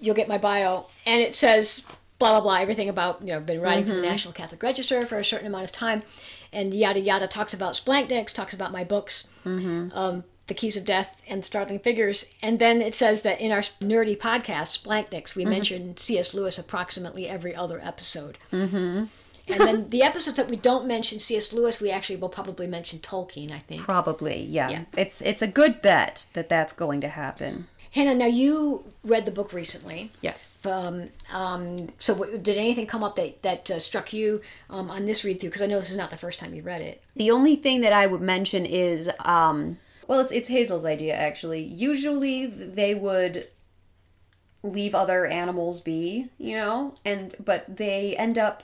you'll 0.00 0.14
get 0.14 0.28
my 0.28 0.38
bio, 0.38 0.86
and 1.06 1.20
it 1.20 1.34
says 1.34 1.82
blah 2.18 2.32
blah 2.32 2.40
blah 2.40 2.56
everything 2.56 2.88
about 2.88 3.20
you 3.20 3.28
know 3.28 3.36
I've 3.36 3.46
been 3.46 3.60
writing 3.60 3.86
for 3.86 3.94
the 3.94 4.02
National 4.02 4.34
Catholic 4.34 4.62
Register 4.62 5.06
for 5.06 5.18
a 5.18 5.24
certain 5.24 5.46
amount 5.46 5.64
of 5.64 5.72
time, 5.72 6.02
and 6.52 6.72
yada 6.74 7.00
yada 7.00 7.26
talks 7.26 7.54
about 7.54 7.74
Splanknicks, 7.74 8.32
talks 8.32 8.54
about 8.54 8.72
my 8.72 8.84
books 8.84 9.28
um, 9.44 10.24
The 10.46 10.54
Keys 10.54 10.76
of 10.76 10.84
Death 10.84 11.20
and 11.28 11.44
Startling 11.44 11.78
Figures. 11.80 12.26
And 12.42 12.58
then 12.58 12.80
it 12.80 12.94
says 12.94 13.22
that 13.22 13.40
in 13.40 13.52
our 13.52 13.60
nerdy 13.80 14.16
podcast, 14.16 14.82
Splanknicks, 14.82 15.34
we 15.34 15.44
mention 15.44 15.96
C.S. 15.96 16.34
Lewis 16.34 16.58
approximately 16.58 17.28
every 17.28 17.54
other 17.54 17.80
episode. 17.82 18.38
Mm-hmm. 18.52 19.04
and 19.48 19.60
then 19.60 19.88
the 19.90 20.02
episodes 20.02 20.36
that 20.36 20.48
we 20.50 20.56
don't 20.56 20.86
mention 20.86 21.18
C.S. 21.18 21.52
Lewis, 21.52 21.80
we 21.80 21.90
actually 21.90 22.16
will 22.16 22.28
probably 22.28 22.66
mention 22.66 22.98
Tolkien, 22.98 23.50
I 23.52 23.58
think. 23.60 23.82
Probably, 23.82 24.42
yeah. 24.42 24.68
Yeah. 24.68 24.84
It's 24.96 25.20
it's 25.22 25.42
a 25.42 25.46
good 25.46 25.80
bet 25.80 26.26
that 26.34 26.48
that's 26.48 26.72
going 26.72 27.00
to 27.02 27.08
happen. 27.08 27.66
Hannah, 27.98 28.14
now 28.14 28.26
you 28.26 28.84
read 29.02 29.24
the 29.24 29.32
book 29.32 29.52
recently. 29.52 30.12
Yes. 30.20 30.58
Um, 30.64 31.08
um, 31.32 31.88
so, 31.98 32.14
what, 32.14 32.42
did 32.44 32.56
anything 32.56 32.86
come 32.86 33.02
up 33.02 33.16
that, 33.16 33.42
that 33.42 33.70
uh, 33.72 33.80
struck 33.80 34.12
you 34.12 34.40
um, 34.70 34.88
on 34.88 35.04
this 35.04 35.24
read 35.24 35.40
through? 35.40 35.50
Because 35.50 35.62
I 35.62 35.66
know 35.66 35.80
this 35.80 35.90
is 35.90 35.96
not 35.96 36.10
the 36.10 36.16
first 36.16 36.38
time 36.38 36.54
you 36.54 36.62
read 36.62 36.80
it. 36.80 37.02
The 37.16 37.32
only 37.32 37.56
thing 37.56 37.80
that 37.80 37.92
I 37.92 38.06
would 38.06 38.20
mention 38.20 38.64
is, 38.64 39.10
um, 39.24 39.78
well, 40.06 40.20
it's 40.20 40.30
it's 40.30 40.48
Hazel's 40.48 40.84
idea 40.84 41.14
actually. 41.14 41.60
Usually 41.60 42.46
they 42.46 42.94
would 42.94 43.48
leave 44.62 44.94
other 44.94 45.26
animals 45.26 45.80
be, 45.80 46.28
you 46.38 46.56
know, 46.56 46.94
and 47.04 47.34
but 47.44 47.76
they 47.76 48.16
end 48.16 48.38
up 48.38 48.62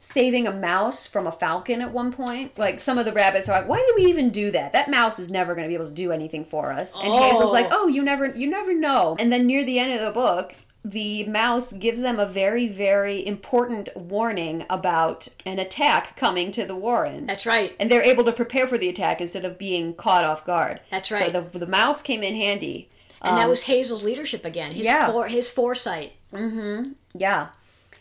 saving 0.00 0.46
a 0.46 0.52
mouse 0.52 1.06
from 1.08 1.26
a 1.26 1.32
falcon 1.32 1.82
at 1.82 1.92
one 1.92 2.12
point. 2.12 2.56
Like 2.56 2.78
some 2.80 2.98
of 2.98 3.04
the 3.04 3.12
rabbits 3.12 3.48
are 3.48 3.58
like, 3.60 3.68
"Why 3.68 3.78
did 3.78 3.94
we 4.02 4.08
even 4.08 4.30
do 4.30 4.50
that? 4.52 4.72
That 4.72 4.88
mouse 4.90 5.18
is 5.18 5.30
never 5.30 5.54
going 5.54 5.64
to 5.64 5.68
be 5.68 5.74
able 5.74 5.88
to 5.88 5.92
do 5.94 6.12
anything 6.12 6.44
for 6.44 6.72
us." 6.72 6.96
And 6.96 7.12
Hazel's 7.12 7.52
like, 7.52 7.68
"Oh, 7.70 7.88
you 7.88 8.02
never 8.02 8.26
you 8.26 8.48
never 8.48 8.72
know." 8.72 9.16
And 9.18 9.32
then 9.32 9.46
near 9.46 9.64
the 9.64 9.78
end 9.78 9.92
of 9.92 10.00
the 10.00 10.12
book, 10.12 10.54
the 10.84 11.24
mouse 11.24 11.72
gives 11.72 12.00
them 12.00 12.20
a 12.20 12.26
very 12.26 12.68
very 12.68 13.26
important 13.26 13.88
warning 13.96 14.64
about 14.70 15.26
an 15.44 15.58
attack 15.58 16.16
coming 16.16 16.52
to 16.52 16.64
the 16.64 16.76
warren 16.76 17.26
That's 17.26 17.44
right. 17.44 17.74
and 17.80 17.90
they're 17.90 18.00
able 18.02 18.24
to 18.24 18.32
prepare 18.32 18.68
for 18.68 18.78
the 18.78 18.88
attack 18.88 19.20
instead 19.20 19.44
of 19.44 19.58
being 19.58 19.92
caught 19.94 20.24
off 20.24 20.44
guard. 20.46 20.80
That's 20.90 21.10
right. 21.10 21.32
So 21.32 21.40
the 21.42 21.58
the 21.58 21.66
mouse 21.66 22.00
came 22.02 22.22
in 22.22 22.36
handy. 22.36 22.88
And 23.20 23.36
that 23.36 23.48
was 23.48 23.64
Hazel's 23.64 24.04
leadership 24.04 24.44
again. 24.44 24.70
His, 24.70 24.86
Um, 24.86 24.94
yeah. 24.94 25.10
fore, 25.10 25.26
his 25.26 25.50
foresight. 25.50 26.12
Mm-hmm. 26.32 26.92
Yeah, 27.16 27.48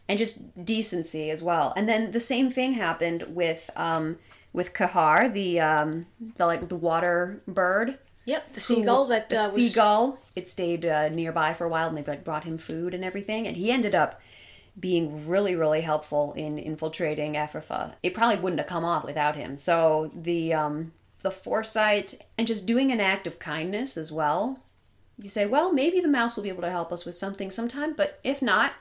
and 0.09 0.17
just 0.17 0.63
decency 0.65 1.29
as 1.29 1.41
well. 1.43 1.73
And 1.75 1.87
then 1.87 2.11
the 2.11 2.19
same 2.19 2.49
thing 2.49 2.73
happened 2.73 3.23
with 3.29 3.69
um 3.75 4.17
with 4.53 4.73
Kehaar, 4.73 5.31
the 5.33 5.59
um 5.59 6.07
the 6.37 6.45
like 6.45 6.67
the 6.69 6.75
water 6.75 7.41
bird. 7.47 7.99
Yep, 8.25 8.53
the 8.53 8.59
seagull 8.59 9.07
that 9.07 9.29
the 9.29 9.37
uh, 9.37 9.45
was 9.49 9.55
seagull. 9.55 10.19
It 10.35 10.49
stayed 10.49 10.85
uh, 10.85 11.09
nearby 11.09 11.53
for 11.53 11.65
a 11.65 11.69
while, 11.69 11.87
and 11.87 11.95
they 11.97 12.03
like 12.03 12.25
brought 12.25 12.43
him 12.43 12.57
food 12.57 12.93
and 12.93 13.05
everything, 13.05 13.47
and 13.47 13.55
he 13.55 13.71
ended 13.71 13.95
up 13.95 14.21
being 14.79 15.27
really 15.27 15.55
really 15.55 15.81
helpful 15.81 16.33
in 16.33 16.59
infiltrating 16.59 17.33
Efrafa. 17.33 17.93
It 18.03 18.13
probably 18.13 18.39
wouldn't 18.39 18.59
have 18.59 18.67
come 18.67 18.85
off 18.85 19.05
without 19.05 19.35
him. 19.35 19.57
So 19.57 20.11
the 20.13 20.53
um 20.53 20.91
the 21.21 21.31
foresight 21.31 22.15
and 22.37 22.45
just 22.47 22.65
doing 22.65 22.91
an 22.91 22.99
act 22.99 23.27
of 23.27 23.39
kindness 23.39 23.97
as 23.97 24.11
well. 24.11 24.59
You 25.19 25.29
say, 25.29 25.47
well, 25.47 25.73
maybe 25.73 25.99
the 25.99 26.07
mouse 26.07 26.35
will 26.35 26.43
be 26.43 26.49
able 26.49 26.61
to 26.61 26.69
help 26.69 26.91
us 26.91 27.03
with 27.03 27.17
something 27.17 27.49
sometime, 27.49 27.93
but 27.93 28.19
if 28.23 28.41
not, 28.41 28.73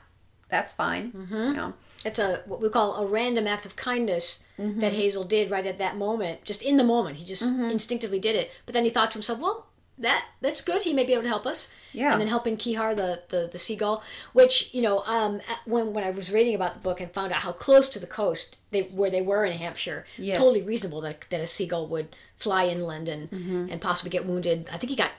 that's 0.49 0.73
fine. 0.73 1.11
Mm-hmm. 1.11 1.35
You 1.35 1.53
know. 1.53 1.73
It's 2.05 2.19
a 2.19 2.41
what 2.45 2.61
we 2.61 2.69
call 2.69 2.95
a 2.97 3.07
random 3.07 3.47
act 3.47 3.65
of 3.65 3.75
kindness 3.75 4.43
Mm-hmm. 4.59 4.79
that 4.79 4.91
Hazel 4.93 5.23
did 5.23 5.51
right 5.51 5.65
at 5.67 5.77
that 5.77 5.97
moment, 5.97 6.43
just 6.43 6.63
in 6.63 6.77
the 6.77 6.83
moment. 6.83 7.17
He 7.17 7.25
just 7.25 7.43
instinctively 7.43 8.19
did 8.19 8.35
it. 8.35 8.49
But 8.65 8.73
then 8.73 8.83
he 8.85 8.89
thought 8.89 9.11
to 9.11 9.17
himself, 9.19 9.37
"Well, 9.39 9.67
that 9.99 10.25
that's 10.41 10.61
good. 10.61 10.81
He 10.81 10.93
may 10.93 11.03
be 11.05 11.13
able 11.13 11.21
to 11.23 11.29
help 11.29 11.45
us." 11.45 11.69
Yeah. 11.93 12.11
And 12.11 12.19
then 12.19 12.27
helping 12.27 12.57
Kehaar, 12.57 12.95
the, 12.95 13.21
the 13.29 13.49
the 13.51 13.59
seagull, 13.59 14.01
which 14.33 14.73
you 14.73 14.81
know, 14.81 15.03
um, 15.05 15.41
when 15.65 15.93
when 15.93 16.03
I 16.03 16.09
was 16.09 16.31
reading 16.33 16.55
about 16.55 16.73
the 16.73 16.79
book 16.79 16.99
and 16.99 17.11
found 17.11 17.31
out 17.33 17.41
how 17.41 17.51
close 17.51 17.87
to 17.89 17.99
the 17.99 18.07
coast 18.07 18.57
they 18.71 18.81
where 18.83 19.11
they 19.11 19.21
were 19.21 19.45
in 19.45 19.53
Hampshire, 19.55 20.05
Yeah. 20.17 20.39
totally 20.39 20.63
reasonable 20.63 21.01
that 21.01 21.25
that 21.29 21.39
a 21.41 21.45
seagull 21.47 21.85
would 21.89 22.15
fly 22.37 22.65
inland 22.67 23.07
and 23.07 23.29
Mm-hmm. 23.29 23.67
and 23.71 23.79
possibly 23.79 24.09
get 24.09 24.25
wounded. 24.25 24.67
I 24.73 24.77
think 24.79 24.89
he 24.89 24.95
got. 24.95 25.11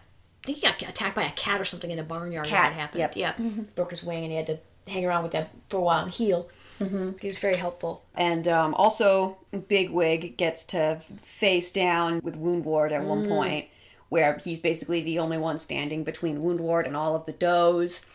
I 0.42 0.46
think 0.46 0.58
he 0.58 0.66
got 0.66 0.82
attacked 0.82 1.14
by 1.14 1.24
a 1.24 1.30
cat 1.32 1.60
or 1.60 1.64
something 1.64 1.90
in 1.92 1.96
the 1.98 2.02
barnyard. 2.02 2.46
Cat, 2.46 2.70
that 2.70 2.72
happened. 2.72 2.98
yep. 3.00 3.16
Yeah, 3.16 3.34
broke 3.76 3.90
his 3.90 4.02
wing 4.02 4.24
and 4.24 4.32
he 4.32 4.36
had 4.36 4.46
to 4.46 4.58
hang 4.90 5.04
around 5.06 5.22
with 5.22 5.32
them 5.32 5.46
for 5.68 5.78
a 5.78 5.80
while 5.80 6.04
and 6.04 6.12
heal. 6.12 6.48
Mm-hmm. 6.80 7.12
He 7.20 7.26
was 7.28 7.38
very 7.38 7.56
helpful. 7.56 8.04
And 8.14 8.46
um, 8.46 8.72
also, 8.74 9.38
Bigwig 9.52 10.36
gets 10.36 10.64
to 10.66 11.00
face 11.16 11.72
down 11.72 12.20
with 12.22 12.36
Woundwort 12.40 12.92
at 12.92 13.02
Mm. 13.02 13.06
one 13.06 13.28
point, 13.28 13.66
where 14.08 14.38
he's 14.44 14.60
basically 14.60 15.00
the 15.02 15.18
only 15.18 15.38
one 15.38 15.58
standing 15.58 16.04
between 16.04 16.38
Woundwort 16.40 16.86
and 16.86 16.96
all 16.96 17.16
of 17.16 17.26
the 17.26 17.32
does. 17.32 18.06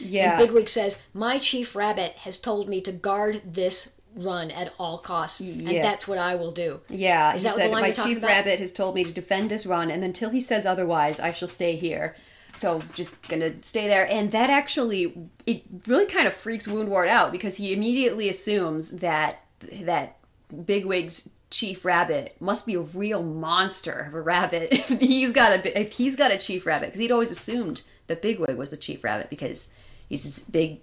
Yeah. 0.00 0.36
Bigwig 0.36 0.68
says, 0.68 1.00
"My 1.14 1.38
chief 1.38 1.74
rabbit 1.76 2.12
has 2.18 2.38
told 2.38 2.68
me 2.68 2.80
to 2.82 2.92
guard 2.92 3.42
this 3.44 3.92
run 4.16 4.50
at 4.50 4.72
all 4.78 4.98
costs, 4.98 5.40
Yeah. 5.40 5.70
and 5.70 5.84
that's 5.84 6.08
what 6.08 6.18
I 6.18 6.34
will 6.34 6.50
do." 6.50 6.80
yeah, 6.88 7.34
Is 7.34 7.42
he 7.42 7.48
that 7.48 7.52
what 7.52 7.56
the 7.58 7.62
said, 7.62 7.70
My 7.70 7.90
chief 7.92 8.18
about?" 8.18 8.30
rabbit 8.30 8.58
has 8.58 8.72
told 8.72 8.94
me 8.96 9.04
to 9.04 9.12
defend 9.12 9.48
this 9.48 9.64
run, 9.64 9.90
and 9.90 10.02
until 10.04 10.30
he 10.30 10.40
says 10.40 10.66
otherwise, 10.66 11.20
I 11.20 11.30
shall 11.32 11.48
stay 11.48 11.76
here. 11.76 12.16
So 12.58 12.82
just 12.94 13.26
gonna 13.28 13.62
stay 13.62 13.86
there, 13.86 14.10
and 14.10 14.32
that 14.32 14.50
actually 14.50 15.30
it 15.46 15.62
really 15.86 16.06
kind 16.06 16.26
of 16.26 16.34
freaks 16.34 16.66
Woundwort 16.66 17.08
out 17.08 17.32
because 17.32 17.56
he 17.56 17.72
immediately 17.72 18.28
assumes 18.28 18.90
that 18.90 19.44
that 19.60 20.16
Bigwig's 20.64 21.28
chief 21.50 21.84
rabbit 21.84 22.36
must 22.40 22.66
be 22.66 22.74
a 22.74 22.80
real 22.80 23.22
monster 23.22 24.06
of 24.08 24.14
a 24.14 24.20
rabbit 24.20 24.68
if 24.72 25.00
he's 25.00 25.32
got 25.32 25.52
a 25.52 25.80
if 25.80 25.92
he's 25.92 26.16
got 26.16 26.30
a 26.30 26.38
chief 26.38 26.66
rabbit 26.66 26.86
because 26.86 27.00
he'd 27.00 27.12
always 27.12 27.30
assumed 27.30 27.82
that 28.08 28.20
Bigwig 28.20 28.56
was 28.56 28.70
the 28.70 28.76
chief 28.76 29.04
rabbit 29.04 29.30
because 29.30 29.68
he's 30.08 30.24
this 30.24 30.40
big, 30.40 30.80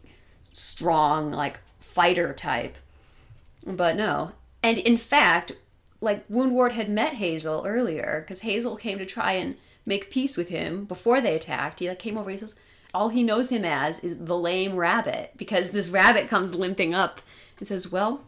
strong 0.53 1.31
like 1.31 1.59
fighter 1.79 2.33
type. 2.33 2.77
But 3.65 3.95
no. 3.95 4.31
And 4.63 4.77
in 4.77 4.97
fact, 4.97 5.51
like 6.01 6.27
Woundwort 6.29 6.71
had 6.71 6.89
met 6.89 7.15
Hazel 7.15 7.63
earlier 7.65 8.23
because 8.25 8.41
Hazel 8.41 8.75
came 8.75 8.97
to 8.99 9.05
try 9.05 9.33
and 9.33 9.57
make 9.85 10.09
peace 10.09 10.37
with 10.37 10.49
him 10.49 10.85
before 10.85 11.21
they 11.21 11.35
attacked. 11.35 11.79
He 11.79 11.87
like 11.87 11.99
came 11.99 12.17
over. 12.17 12.29
He 12.29 12.37
says, 12.37 12.55
all 12.95 13.09
he 13.09 13.23
knows 13.23 13.51
him 13.51 13.65
as 13.65 13.99
is 13.99 14.17
the 14.17 14.37
lame 14.37 14.75
rabbit 14.75 15.33
because 15.35 15.71
this 15.71 15.89
rabbit 15.89 16.29
comes 16.29 16.55
limping 16.55 16.93
up 16.93 17.21
and 17.59 17.67
says, 17.67 17.91
"Well, 17.91 18.23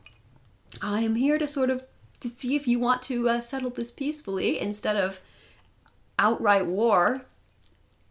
I 0.82 1.02
am 1.02 1.16
here 1.16 1.38
to 1.38 1.48
sort 1.48 1.70
of 1.70 1.84
to 2.20 2.28
see 2.28 2.56
if 2.56 2.68
you 2.68 2.78
want 2.78 3.02
to 3.04 3.30
uh, 3.30 3.42
settle 3.42 3.70
this 3.70 3.92
peacefully 3.92 4.60
instead 4.60 4.98
of 4.98 5.22
outright 6.20 6.66
war." 6.66 7.22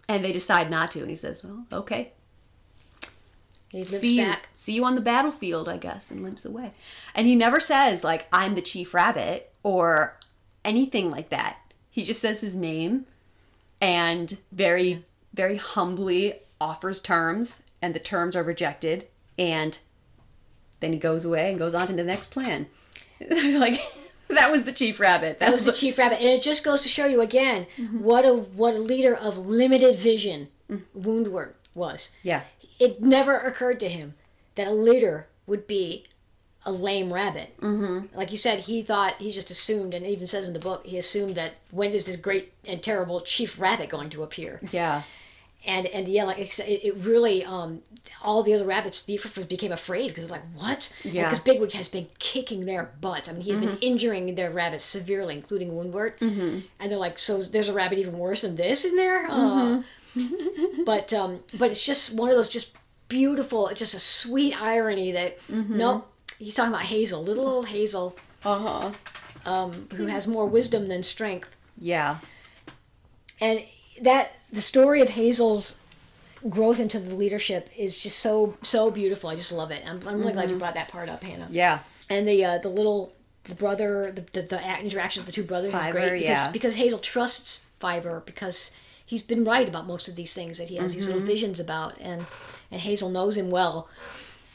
And 0.08 0.24
they 0.24 0.32
decide 0.32 0.70
not 0.70 0.92
to, 0.92 1.00
and 1.00 1.10
he 1.10 1.16
says, 1.16 1.44
"Well, 1.44 1.66
okay, 1.70 2.12
He 3.68 3.84
see 3.84 4.20
you, 4.20 4.26
back. 4.26 4.48
see 4.54 4.72
you 4.72 4.84
on 4.84 4.94
the 4.94 5.00
battlefield, 5.02 5.68
I 5.68 5.76
guess," 5.76 6.10
and 6.10 6.22
limps 6.22 6.46
away. 6.46 6.72
And 7.14 7.26
he 7.26 7.36
never 7.36 7.60
says 7.60 8.02
like, 8.02 8.28
"I'm 8.32 8.54
the 8.54 8.62
chief 8.62 8.94
rabbit" 8.94 9.52
or 9.62 10.18
anything 10.64 11.10
like 11.10 11.28
that. 11.28 11.58
He 11.90 12.02
just 12.02 12.20
says 12.22 12.40
his 12.40 12.54
name 12.56 13.04
and 13.80 14.38
very, 14.52 15.04
very 15.34 15.56
humbly 15.56 16.40
offers 16.60 17.00
terms, 17.00 17.62
and 17.82 17.94
the 17.94 17.98
terms 18.00 18.34
are 18.36 18.42
rejected, 18.42 19.06
and 19.38 19.78
then 20.80 20.92
he 20.92 20.98
goes 20.98 21.24
away 21.24 21.50
and 21.50 21.58
goes 21.58 21.74
on 21.74 21.86
to 21.88 21.92
the 21.92 22.04
next 22.04 22.30
plan. 22.30 22.66
like 23.30 23.80
that 24.28 24.50
was 24.50 24.64
the 24.64 24.72
chief 24.72 24.98
rabbit. 25.00 25.38
That 25.40 25.52
was 25.52 25.64
the 25.64 25.72
chief 25.80 25.98
rabbit, 25.98 26.18
and 26.18 26.28
it 26.28 26.42
just 26.42 26.64
goes 26.64 26.82
to 26.82 26.88
show 26.88 27.06
you 27.06 27.20
again 27.20 27.66
Mm-hmm. 27.78 28.02
what 28.02 28.24
a 28.24 28.32
what 28.34 28.74
a 28.74 28.78
leader 28.78 29.14
of 29.14 29.38
limited 29.38 29.96
vision 29.96 30.48
Woundwort 30.98 31.52
was. 31.74 32.10
yeah, 32.22 32.42
It 32.80 33.00
never 33.02 33.36
occurred 33.38 33.78
to 33.80 33.88
him 33.88 34.14
that 34.56 34.66
a 34.66 34.72
leader 34.72 35.28
would 35.46 35.66
be 35.66 36.04
a 36.66 36.72
lame 36.72 37.10
rabbit. 37.12 37.58
Mm-hmm. 37.60 38.14
Like 38.18 38.30
you 38.32 38.36
said, 38.38 38.60
he 38.60 38.82
thought 38.82 39.14
he 39.18 39.30
just 39.32 39.50
assumed, 39.50 39.94
and 39.94 40.04
even 40.04 40.26
says 40.26 40.46
in 40.46 40.52
the 40.52 40.58
book, 40.68 40.84
he 40.84 40.98
assumed 40.98 41.34
that 41.36 41.52
when 41.70 41.92
is 41.92 42.04
this 42.06 42.16
great 42.16 42.52
and 42.66 42.82
terrible 42.82 43.20
chief 43.22 43.58
rabbit 43.58 43.88
going 43.88 44.10
to 44.10 44.22
appear? 44.22 44.60
yeah, 44.72 45.02
And 45.66 45.86
and 45.86 46.06
yeah, 46.08 46.24
like 46.24 46.38
it, 46.38 46.58
it 46.60 46.94
really, 46.98 47.44
um, 47.44 47.82
all 48.22 48.42
the 48.42 48.52
other 48.54 48.64
rabbits, 48.64 49.02
the 49.04 49.18
became 49.48 49.72
afraid 49.72 50.08
because 50.08 50.24
it's 50.24 50.30
like 50.30 50.46
what? 50.56 50.92
Yeah. 51.02 51.24
Because 51.28 51.40
Bigwig 51.40 51.72
has 51.72 51.88
been 51.88 52.08
kicking 52.18 52.66
their 52.66 52.90
butt. 53.00 53.28
I 53.28 53.32
mean, 53.32 53.42
he's 53.42 53.54
Mm-hmm. 53.54 53.66
been 53.66 53.78
injuring 53.80 54.34
their 54.34 54.50
rabbits 54.50 54.84
severely, 54.84 55.34
including 55.34 55.70
Woundwort. 55.72 56.18
Mm-hmm. 56.18 56.58
And 56.80 56.90
they're 56.90 56.98
like, 56.98 57.18
so 57.18 57.40
there's 57.42 57.68
a 57.68 57.72
rabbit 57.72 57.98
even 57.98 58.18
worse 58.18 58.42
than 58.42 58.56
this 58.56 58.84
in 58.84 58.96
there. 58.96 59.28
Mm-hmm. 59.28 59.80
Uh, 60.18 60.82
but 60.84 61.12
um, 61.12 61.40
but 61.58 61.70
it's 61.70 61.84
just 61.84 62.14
one 62.16 62.30
of 62.30 62.36
those 62.36 62.48
just 62.48 62.72
beautiful, 63.08 63.70
just 63.74 63.94
a 63.94 64.00
sweet 64.00 64.60
irony 64.60 65.12
that 65.12 65.38
Mm-hmm. 65.48 65.78
nope. 65.78 66.12
He's 66.38 66.54
talking 66.54 66.72
about 66.72 66.84
Hazel, 66.86 67.22
little 67.22 67.46
old 67.46 67.68
Hazel, 67.68 68.16
uh 68.44 68.58
huh, 68.58 69.50
um, 69.50 69.88
who 69.94 70.06
has 70.06 70.26
more 70.26 70.46
wisdom 70.46 70.88
than 70.88 71.02
strength. 71.04 71.48
yeah, 71.78 72.18
and 73.40 73.62
that 74.02 74.32
the 74.52 74.62
story 74.62 75.00
of 75.00 75.10
Hazel's 75.10 75.80
growth 76.48 76.78
into 76.78 76.98
the 76.98 77.14
leadership 77.14 77.70
is 77.76 77.98
just 77.98 78.18
so 78.18 78.56
so 78.62 78.90
beautiful. 78.90 79.30
I 79.30 79.36
just 79.36 79.52
love 79.52 79.70
it. 79.70 79.82
I'm, 79.86 80.06
I'm 80.06 80.20
really 80.20 80.32
glad 80.32 80.50
you 80.50 80.56
brought 80.56 80.74
that 80.74 80.88
part 80.88 81.08
up, 81.08 81.22
Hannah. 81.22 81.48
yeah, 81.50 81.80
And 82.10 82.28
the 82.28 82.44
uh, 82.44 82.58
the 82.58 82.68
little 82.68 83.12
the 83.44 83.54
brother 83.54 84.12
the, 84.14 84.20
the 84.32 84.42
the 84.42 84.80
interaction 84.80 85.20
of 85.20 85.26
the 85.26 85.32
two 85.32 85.42
brothers 85.44 85.72
is 85.74 85.86
great 85.92 86.12
because 86.12 86.22
yeah. 86.22 86.50
because 86.52 86.74
Hazel 86.74 86.98
trusts 86.98 87.64
Fiver 87.78 88.22
because 88.26 88.70
he's 89.04 89.22
been 89.22 89.44
right 89.44 89.68
about 89.68 89.86
most 89.86 90.08
of 90.08 90.16
these 90.16 90.34
things 90.34 90.58
that 90.58 90.68
he 90.68 90.76
has 90.76 90.94
these 90.94 91.06
little 91.06 91.20
Mm-hmm. 91.20 91.30
visions 91.30 91.60
about 91.60 91.98
and 92.00 92.26
and 92.70 92.80
Hazel 92.80 93.08
knows 93.10 93.36
him 93.36 93.50
well 93.50 93.88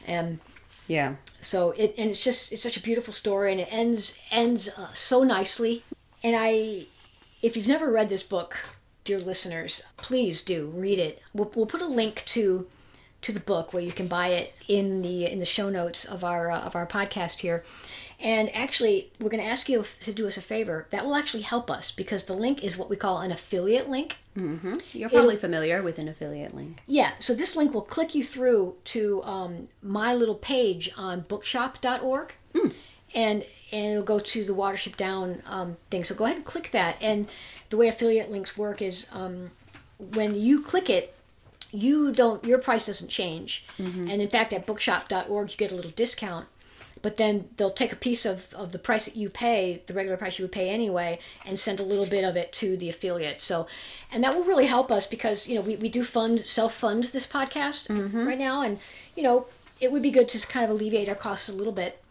and 0.05 0.39
yeah. 0.91 1.15
so 1.39 1.71
it 1.71 1.95
and 1.97 2.09
it's 2.09 2.23
just 2.23 2.51
it's 2.51 2.63
such 2.63 2.75
a 2.75 2.81
beautiful 2.81 3.13
story 3.13 3.51
and 3.53 3.61
it 3.61 3.69
ends 3.71 4.17
ends 4.29 4.67
uh, 4.77 4.91
so 4.93 5.23
nicely. 5.23 5.83
And 6.23 6.35
i 6.37 6.85
if 7.41 7.55
you've 7.55 7.67
never 7.67 7.89
read 7.89 8.09
this 8.09 8.23
book 8.23 8.57
dear 9.03 9.19
listeners 9.19 9.83
please 9.97 10.43
do 10.43 10.67
read 10.75 10.99
it. 10.99 11.21
We'll, 11.33 11.51
we'll 11.55 11.65
put 11.65 11.81
a 11.81 11.87
link 11.87 12.23
to 12.27 12.67
to 13.21 13.31
the 13.31 13.39
book 13.39 13.71
where 13.71 13.83
you 13.83 13.93
can 13.93 14.07
buy 14.07 14.29
it 14.29 14.53
in 14.67 15.01
the 15.01 15.31
in 15.31 15.39
the 15.39 15.45
show 15.45 15.69
notes 15.69 16.03
of 16.03 16.23
our 16.23 16.51
uh, 16.51 16.59
of 16.59 16.75
our 16.75 16.85
podcast 16.85 17.39
here. 17.39 17.63
And 18.19 18.53
actually 18.53 19.11
we're 19.19 19.29
going 19.29 19.43
to 19.43 19.49
ask 19.49 19.69
you 19.69 19.85
to 20.01 20.11
do 20.11 20.27
us 20.27 20.37
a 20.37 20.41
favor. 20.41 20.87
That 20.91 21.05
will 21.05 21.15
actually 21.15 21.43
help 21.43 21.71
us 21.71 21.89
because 21.91 22.25
the 22.25 22.33
link 22.33 22.63
is 22.63 22.77
what 22.77 22.89
we 22.89 22.97
call 22.97 23.19
an 23.19 23.31
affiliate 23.31 23.89
link 23.89 24.17
You're 24.93 25.09
probably 25.09 25.35
familiar 25.35 25.81
with 25.83 25.97
an 25.99 26.07
affiliate 26.07 26.55
link. 26.55 26.81
yeah, 26.87 27.11
so 27.19 27.33
this 27.33 27.55
link 27.55 27.73
will 27.73 27.81
click 27.81 28.15
you 28.15 28.23
through 28.23 28.75
to 28.85 29.21
um, 29.23 29.67
my 29.83 30.13
little 30.13 30.35
page 30.35 30.91
on 30.97 31.21
bookshop.org. 31.21 32.33
And, 33.13 33.43
and 33.73 33.91
it'll 33.91 34.03
go 34.03 34.19
to 34.19 34.45
the 34.45 34.53
Watership 34.53 34.95
Down 34.95 35.41
um, 35.45 35.75
thing. 35.89 36.05
So 36.05 36.15
go 36.15 36.23
ahead 36.23 36.37
and 36.37 36.45
click 36.45 36.71
that. 36.71 36.95
And 37.01 37.27
the 37.69 37.75
way 37.75 37.89
affiliate 37.89 38.31
links 38.31 38.57
work 38.57 38.81
is 38.81 39.07
um, 39.11 39.51
when 39.97 40.33
you 40.35 40.61
click 40.61 40.89
it, 40.89 41.13
you 41.73 42.11
don't 42.11 42.43
your 42.45 42.57
price 42.57 42.85
doesn't 42.85 43.09
change. 43.09 43.65
And 44.09 44.21
in 44.21 44.27
fact, 44.29 44.53
at 44.53 44.65
bookshop.org, 44.65 45.51
you 45.51 45.57
get 45.57 45.71
a 45.71 45.75
little 45.75 45.91
discount. 45.91 46.47
But 47.01 47.17
then 47.17 47.49
they'll 47.57 47.71
take 47.71 47.91
a 47.91 47.95
piece 47.95 48.25
of, 48.25 48.53
of 48.53 48.71
the 48.71 48.79
price 48.79 49.05
that 49.05 49.15
you 49.15 49.29
pay, 49.29 49.81
the 49.87 49.93
regular 49.93 50.17
price 50.17 50.37
you 50.37 50.43
would 50.43 50.51
pay 50.51 50.69
anyway, 50.69 51.19
and 51.45 51.59
send 51.59 51.79
a 51.79 51.83
little 51.83 52.05
bit 52.05 52.23
of 52.23 52.35
it 52.35 52.53
to 52.53 52.77
the 52.77 52.89
affiliate. 52.89 53.41
So, 53.41 53.65
and 54.11 54.23
that 54.23 54.35
will 54.35 54.43
really 54.43 54.67
help 54.67 54.91
us 54.91 55.07
because, 55.07 55.47
you 55.47 55.55
know, 55.55 55.61
we, 55.61 55.75
we 55.77 55.89
do 55.89 56.03
fund, 56.03 56.41
self 56.41 56.73
fund 56.75 57.05
this 57.05 57.25
podcast 57.25 57.89
right 58.25 58.37
now. 58.37 58.61
And, 58.61 58.79
you 59.15 59.23
know, 59.23 59.47
it 59.79 59.91
would 59.91 60.03
be 60.03 60.11
good 60.11 60.29
to 60.29 60.47
kind 60.47 60.63
of 60.63 60.69
alleviate 60.69 61.09
our 61.09 61.15
costs 61.15 61.49
a 61.49 61.53
little 61.53 61.73
bit. 61.73 62.03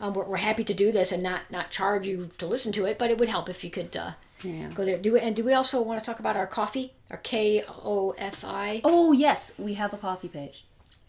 Um, 0.00 0.12
we're, 0.12 0.24
we're 0.24 0.36
happy 0.36 0.64
to 0.64 0.74
do 0.74 0.92
this 0.92 1.12
and 1.12 1.22
not, 1.22 1.50
not 1.50 1.70
charge 1.70 2.06
you 2.06 2.30
to 2.36 2.46
listen 2.46 2.72
to 2.72 2.84
it, 2.84 2.98
but 2.98 3.10
it 3.10 3.16
would 3.18 3.30
help 3.30 3.48
if 3.48 3.64
you 3.64 3.70
could 3.70 3.96
uh, 3.96 4.10
Yeah. 4.42 4.68
go 4.74 4.84
there. 4.84 4.98
Do 4.98 5.14
we, 5.14 5.20
and 5.20 5.34
do 5.34 5.42
we 5.44 5.54
also 5.54 5.80
want 5.80 5.98
to 5.98 6.04
talk 6.04 6.20
about 6.20 6.36
our 6.36 6.46
coffee, 6.46 6.92
our 7.10 7.16
K 7.16 7.64
O 7.68 8.14
F 8.18 8.44
I? 8.44 8.82
Oh 8.84 9.12
yes, 9.12 9.52
we 9.58 9.74
have 9.74 9.94
a 9.94 9.96
coffee 9.96 10.28
page. 10.28 10.64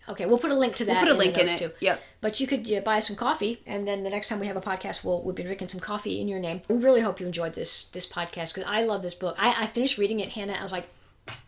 Okay, 0.10 0.26
we'll 0.26 0.38
put 0.38 0.52
a 0.52 0.56
link 0.58 0.76
to 0.78 0.86
that. 0.86 0.94
We'll 1.04 1.14
put 1.14 1.16
a 1.16 1.18
link 1.18 1.38
in 1.38 1.50
it. 1.50 1.76
Yep. 1.82 2.02
But 2.22 2.40
you 2.40 2.48
could 2.48 2.66
yeah, 2.66 2.80
buy 2.80 3.00
some 3.02 3.16
coffee, 3.16 3.62
and 3.66 3.88
then 3.88 4.04
the 4.04 4.10
next 4.10 4.30
time 4.30 4.40
we 4.40 4.48
have 4.48 4.56
a 4.58 4.62
podcast, 4.62 5.04
we'll 5.04 5.22
we'll 5.22 5.34
be 5.36 5.44
drinking 5.44 5.68
some 5.70 5.80
coffee 5.82 6.22
in 6.22 6.28
your 6.28 6.40
name. 6.40 6.62
We 6.70 6.76
really 6.78 7.02
hope 7.02 7.20
you 7.20 7.26
enjoyed 7.26 7.54
this 7.56 7.84
this 7.86 8.08
podcast 8.08 8.54
because 8.54 8.64
I 8.66 8.84
love 8.84 9.02
this 9.02 9.14
book. 9.14 9.36
I, 9.38 9.64
I 9.64 9.68
finished 9.68 9.98
reading 9.98 10.20
it, 10.20 10.30
Hannah. 10.30 10.54
I 10.60 10.64
was 10.64 10.72
like, 10.72 10.88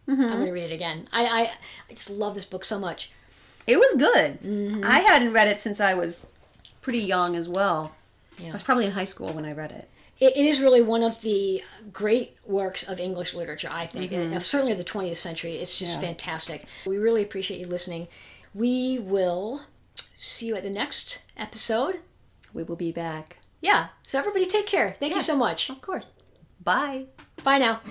Mm-hmm. 0.10 0.22
I'm 0.24 0.32
going 0.34 0.46
to 0.48 0.52
read 0.52 0.72
it 0.72 0.74
again. 0.74 1.08
I, 1.14 1.24
I 1.26 1.42
I 1.90 1.94
just 1.94 2.10
love 2.10 2.36
this 2.36 2.44
book 2.46 2.66
so 2.66 2.80
much. 2.80 3.12
It 3.68 3.78
was 3.78 3.94
good. 3.94 4.84
I 4.84 5.00
hadn't 5.02 5.32
read 5.34 5.48
it 5.48 5.60
since 5.60 5.80
I 5.80 5.94
was 5.94 6.28
pretty 6.82 7.00
young 7.00 7.36
as 7.36 7.48
well. 7.48 7.96
Yeah. 8.40 8.50
I 8.50 8.54
was 8.54 8.64
probably 8.64 8.86
in 8.86 8.92
high 8.92 9.06
school 9.06 9.32
when 9.32 9.46
I 9.46 9.54
read 9.54 9.72
it. 9.72 9.88
It, 10.20 10.36
it 10.36 10.46
is 10.46 10.60
really 10.60 10.82
one 10.82 11.04
of 11.04 11.22
the 11.22 11.64
great 11.94 12.36
works 12.46 12.84
of 12.90 13.00
English 13.00 13.34
literature, 13.34 13.70
I 13.72 13.86
think, 13.86 14.12
Mm-hmm. 14.12 14.34
and 14.34 14.44
certainly 14.44 14.72
of 14.74 14.78
the 14.80 14.84
20th 14.84 15.16
century. 15.18 15.58
It's 15.58 15.78
just 15.78 15.94
Yeah. 16.02 16.08
fantastic. 16.08 16.66
We 16.86 16.98
really 16.98 17.22
appreciate 17.24 17.60
you 17.60 17.68
listening. 17.68 18.08
We 18.54 19.00
will 19.00 19.64
see 20.18 20.48
you 20.48 20.56
at 20.56 20.64
the 20.64 20.70
next 20.70 21.22
episode. 21.38 22.00
We 22.54 22.64
will 22.64 22.76
be 22.76 22.92
back. 22.92 23.38
Yeah. 23.62 23.88
So 24.08 24.20
everybody, 24.20 24.46
take 24.46 24.66
care. 24.68 24.96
Thank 25.00 25.16
you 25.16 25.22
so 25.22 25.36
much. 25.36 25.70
Of 25.70 25.82
course. 25.82 26.12
Bye. 26.64 27.08
Bye 27.44 27.60
now. 27.60 27.82